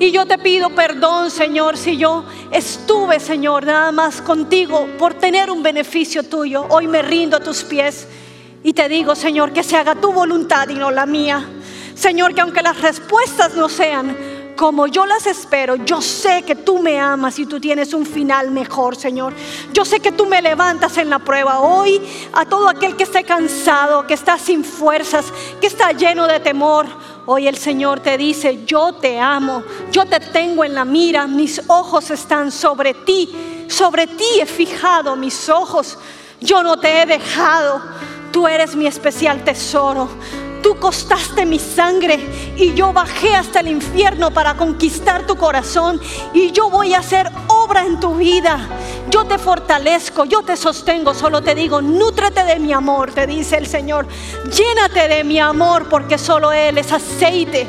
Y 0.00 0.10
yo 0.10 0.26
te 0.26 0.36
pido 0.36 0.70
perdón, 0.70 1.30
Señor, 1.30 1.76
si 1.76 1.96
yo 1.96 2.24
estuve, 2.50 3.20
Señor, 3.20 3.66
nada 3.66 3.92
más 3.92 4.20
contigo 4.20 4.88
por 4.98 5.14
tener 5.14 5.48
un 5.48 5.62
beneficio 5.62 6.24
tuyo. 6.24 6.66
Hoy 6.70 6.88
me 6.88 7.00
rindo 7.00 7.36
a 7.36 7.40
tus 7.40 7.62
pies 7.62 8.08
y 8.64 8.72
te 8.72 8.88
digo, 8.88 9.14
Señor, 9.14 9.52
que 9.52 9.62
se 9.62 9.76
haga 9.76 9.94
tu 9.94 10.12
voluntad 10.12 10.68
y 10.70 10.74
no 10.74 10.90
la 10.90 11.06
mía. 11.06 11.48
Señor, 11.94 12.34
que 12.34 12.40
aunque 12.40 12.62
las 12.62 12.80
respuestas 12.80 13.54
no 13.54 13.68
sean 13.68 14.16
como 14.58 14.88
yo 14.88 15.06
las 15.06 15.24
espero, 15.28 15.76
yo 15.76 16.02
sé 16.02 16.42
que 16.42 16.56
tú 16.56 16.80
me 16.80 16.98
amas 16.98 17.38
y 17.38 17.46
tú 17.46 17.60
tienes 17.60 17.94
un 17.94 18.04
final 18.04 18.50
mejor, 18.50 18.96
Señor. 18.96 19.32
Yo 19.72 19.84
sé 19.84 20.00
que 20.00 20.10
tú 20.10 20.26
me 20.26 20.42
levantas 20.42 20.98
en 20.98 21.10
la 21.10 21.20
prueba. 21.20 21.60
Hoy 21.60 22.02
a 22.32 22.44
todo 22.44 22.68
aquel 22.68 22.96
que 22.96 23.04
esté 23.04 23.22
cansado, 23.22 24.04
que 24.04 24.14
está 24.14 24.36
sin 24.36 24.64
fuerzas, 24.64 25.26
que 25.60 25.68
está 25.68 25.92
lleno 25.92 26.26
de 26.26 26.40
temor, 26.40 26.86
hoy 27.26 27.46
el 27.46 27.56
Señor 27.56 28.00
te 28.00 28.18
dice, 28.18 28.64
yo 28.64 28.94
te 28.94 29.20
amo, 29.20 29.62
yo 29.92 30.06
te 30.06 30.18
tengo 30.18 30.64
en 30.64 30.74
la 30.74 30.84
mira, 30.84 31.28
mis 31.28 31.62
ojos 31.68 32.10
están 32.10 32.50
sobre 32.50 32.94
ti, 32.94 33.66
sobre 33.68 34.08
ti 34.08 34.40
he 34.40 34.46
fijado 34.46 35.14
mis 35.14 35.48
ojos, 35.48 35.96
yo 36.40 36.64
no 36.64 36.80
te 36.80 37.02
he 37.02 37.06
dejado, 37.06 37.80
tú 38.32 38.48
eres 38.48 38.74
mi 38.74 38.88
especial 38.88 39.44
tesoro. 39.44 40.08
Tú 40.62 40.76
costaste 40.78 41.46
mi 41.46 41.58
sangre 41.58 42.18
y 42.56 42.74
yo 42.74 42.92
bajé 42.92 43.34
hasta 43.34 43.60
el 43.60 43.68
infierno 43.68 44.32
para 44.32 44.56
conquistar 44.56 45.26
tu 45.26 45.36
corazón 45.36 46.00
y 46.32 46.50
yo 46.52 46.70
voy 46.70 46.94
a 46.94 46.98
hacer 46.98 47.30
obra 47.48 47.84
en 47.84 48.00
tu 48.00 48.16
vida. 48.16 48.58
Yo 49.10 49.24
te 49.24 49.38
fortalezco, 49.38 50.24
yo 50.24 50.42
te 50.42 50.56
sostengo, 50.56 51.14
solo 51.14 51.42
te 51.42 51.54
digo, 51.54 51.80
nútrete 51.80 52.44
de 52.44 52.58
mi 52.58 52.72
amor, 52.72 53.12
te 53.12 53.26
dice 53.26 53.56
el 53.56 53.66
Señor. 53.66 54.06
Llénate 54.50 55.08
de 55.08 55.24
mi 55.24 55.38
amor 55.38 55.88
porque 55.88 56.18
solo 56.18 56.52
Él 56.52 56.78
es 56.78 56.92
aceite 56.92 57.66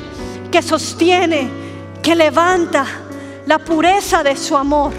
que 0.51 0.61
sostiene, 0.61 1.49
que 2.01 2.15
levanta 2.15 2.85
la 3.45 3.59
pureza 3.59 4.23
de 4.23 4.35
su 4.35 4.57
amor. 4.57 4.93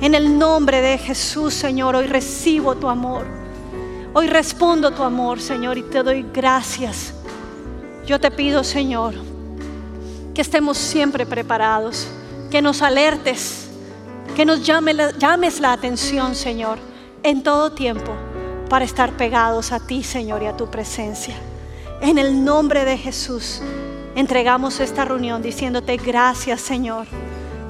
En 0.00 0.14
el 0.14 0.38
nombre 0.38 0.80
de 0.80 0.96
Jesús, 0.96 1.52
Señor, 1.52 1.96
hoy 1.96 2.06
recibo 2.06 2.74
tu 2.76 2.88
amor. 2.88 3.39
Hoy 4.12 4.26
respondo 4.26 4.90
tu 4.90 5.04
amor, 5.04 5.40
Señor, 5.40 5.78
y 5.78 5.82
te 5.82 6.02
doy 6.02 6.26
gracias. 6.34 7.14
Yo 8.04 8.18
te 8.18 8.32
pido, 8.32 8.64
Señor, 8.64 9.14
que 10.34 10.40
estemos 10.40 10.78
siempre 10.78 11.24
preparados, 11.24 12.08
que 12.50 12.60
nos 12.60 12.82
alertes, 12.82 13.68
que 14.34 14.44
nos 14.44 14.66
llames 14.66 15.60
la 15.60 15.72
atención, 15.72 16.34
Señor, 16.34 16.78
en 17.22 17.44
todo 17.44 17.70
tiempo, 17.70 18.10
para 18.68 18.84
estar 18.84 19.12
pegados 19.12 19.70
a 19.70 19.78
ti, 19.78 20.02
Señor, 20.02 20.42
y 20.42 20.46
a 20.46 20.56
tu 20.56 20.68
presencia. 20.68 21.36
En 22.00 22.18
el 22.18 22.44
nombre 22.44 22.84
de 22.84 22.98
Jesús, 22.98 23.62
entregamos 24.16 24.80
esta 24.80 25.04
reunión 25.04 25.40
diciéndote 25.40 25.96
gracias, 25.98 26.60
Señor. 26.60 27.06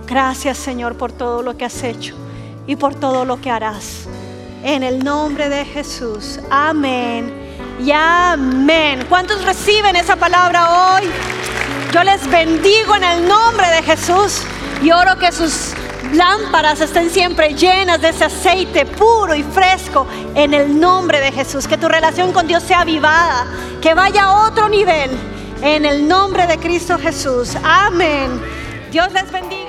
Gracias, 0.07 0.57
Señor, 0.57 0.97
por 0.97 1.13
todo 1.13 1.43
lo 1.43 1.59
que 1.59 1.67
has 1.67 1.83
hecho 1.83 2.15
y 2.67 2.77
por 2.77 2.95
todo 2.95 3.27
lo 3.27 3.43
que 3.43 3.51
harás. 3.51 4.09
En 4.63 4.83
el 4.83 5.03
nombre 5.03 5.49
de 5.49 5.65
Jesús. 5.65 6.39
Amén. 6.51 7.33
Y 7.83 7.93
amén. 7.93 9.07
¿Cuántos 9.09 9.43
reciben 9.45 9.97
esa 9.97 10.17
palabra 10.17 10.95
hoy? 10.95 11.09
Yo 11.93 12.05
les 12.05 12.29
bendigo 12.31 12.95
en 12.95 13.05
el 13.05 13.27
nombre 13.27 13.67
de 13.69 13.83
Jesús 13.83 14.43
y 14.83 14.91
oro 14.91 15.19
que 15.19 15.33
sus 15.33 15.73
lámparas 16.13 16.81
estén 16.81 17.11
siempre 17.11 17.55
llenas 17.55 18.03
de 18.03 18.11
ese 18.11 18.25
aceite 18.25 18.85
puro 18.85 19.35
y 19.35 19.43
fresco 19.43 20.07
en 20.35 20.53
el 20.53 20.79
nombre 20.79 21.21
de 21.21 21.33
Jesús. 21.33 21.67
Que 21.67 21.79
tu 21.79 21.89
relación 21.89 22.33
con 22.33 22.47
Dios 22.47 22.63
sea 22.63 22.83
avivada, 22.83 23.47
que 23.81 23.95
vaya 23.95 24.25
a 24.25 24.47
otro 24.47 24.69
nivel 24.69 25.11
en 25.63 25.87
el 25.87 26.07
nombre 26.07 26.47
de 26.47 26.59
Cristo 26.59 26.99
Jesús. 26.99 27.57
Amén. 27.63 28.29
Dios 28.91 29.11
les 29.13 29.31
bendiga. 29.33 29.60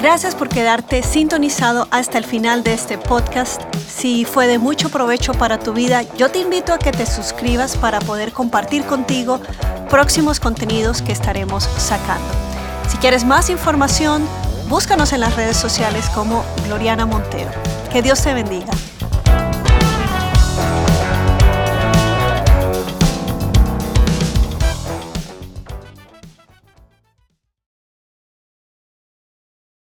Gracias 0.00 0.34
por 0.34 0.48
quedarte 0.48 1.02
sintonizado 1.02 1.86
hasta 1.90 2.16
el 2.16 2.24
final 2.24 2.64
de 2.64 2.72
este 2.72 2.96
podcast. 2.96 3.60
Si 3.76 4.24
fue 4.24 4.46
de 4.46 4.58
mucho 4.58 4.88
provecho 4.88 5.34
para 5.34 5.58
tu 5.58 5.74
vida, 5.74 6.02
yo 6.16 6.30
te 6.30 6.38
invito 6.38 6.72
a 6.72 6.78
que 6.78 6.90
te 6.90 7.04
suscribas 7.04 7.76
para 7.76 8.00
poder 8.00 8.32
compartir 8.32 8.84
contigo 8.84 9.42
próximos 9.90 10.40
contenidos 10.40 11.02
que 11.02 11.12
estaremos 11.12 11.64
sacando. 11.64 12.24
Si 12.88 12.96
quieres 12.96 13.24
más 13.26 13.50
información, 13.50 14.26
búscanos 14.70 15.12
en 15.12 15.20
las 15.20 15.36
redes 15.36 15.58
sociales 15.58 16.08
como 16.14 16.44
Gloriana 16.64 17.04
Montero. 17.04 17.50
Que 17.92 18.00
Dios 18.00 18.22
te 18.22 18.32
bendiga. 18.32 18.72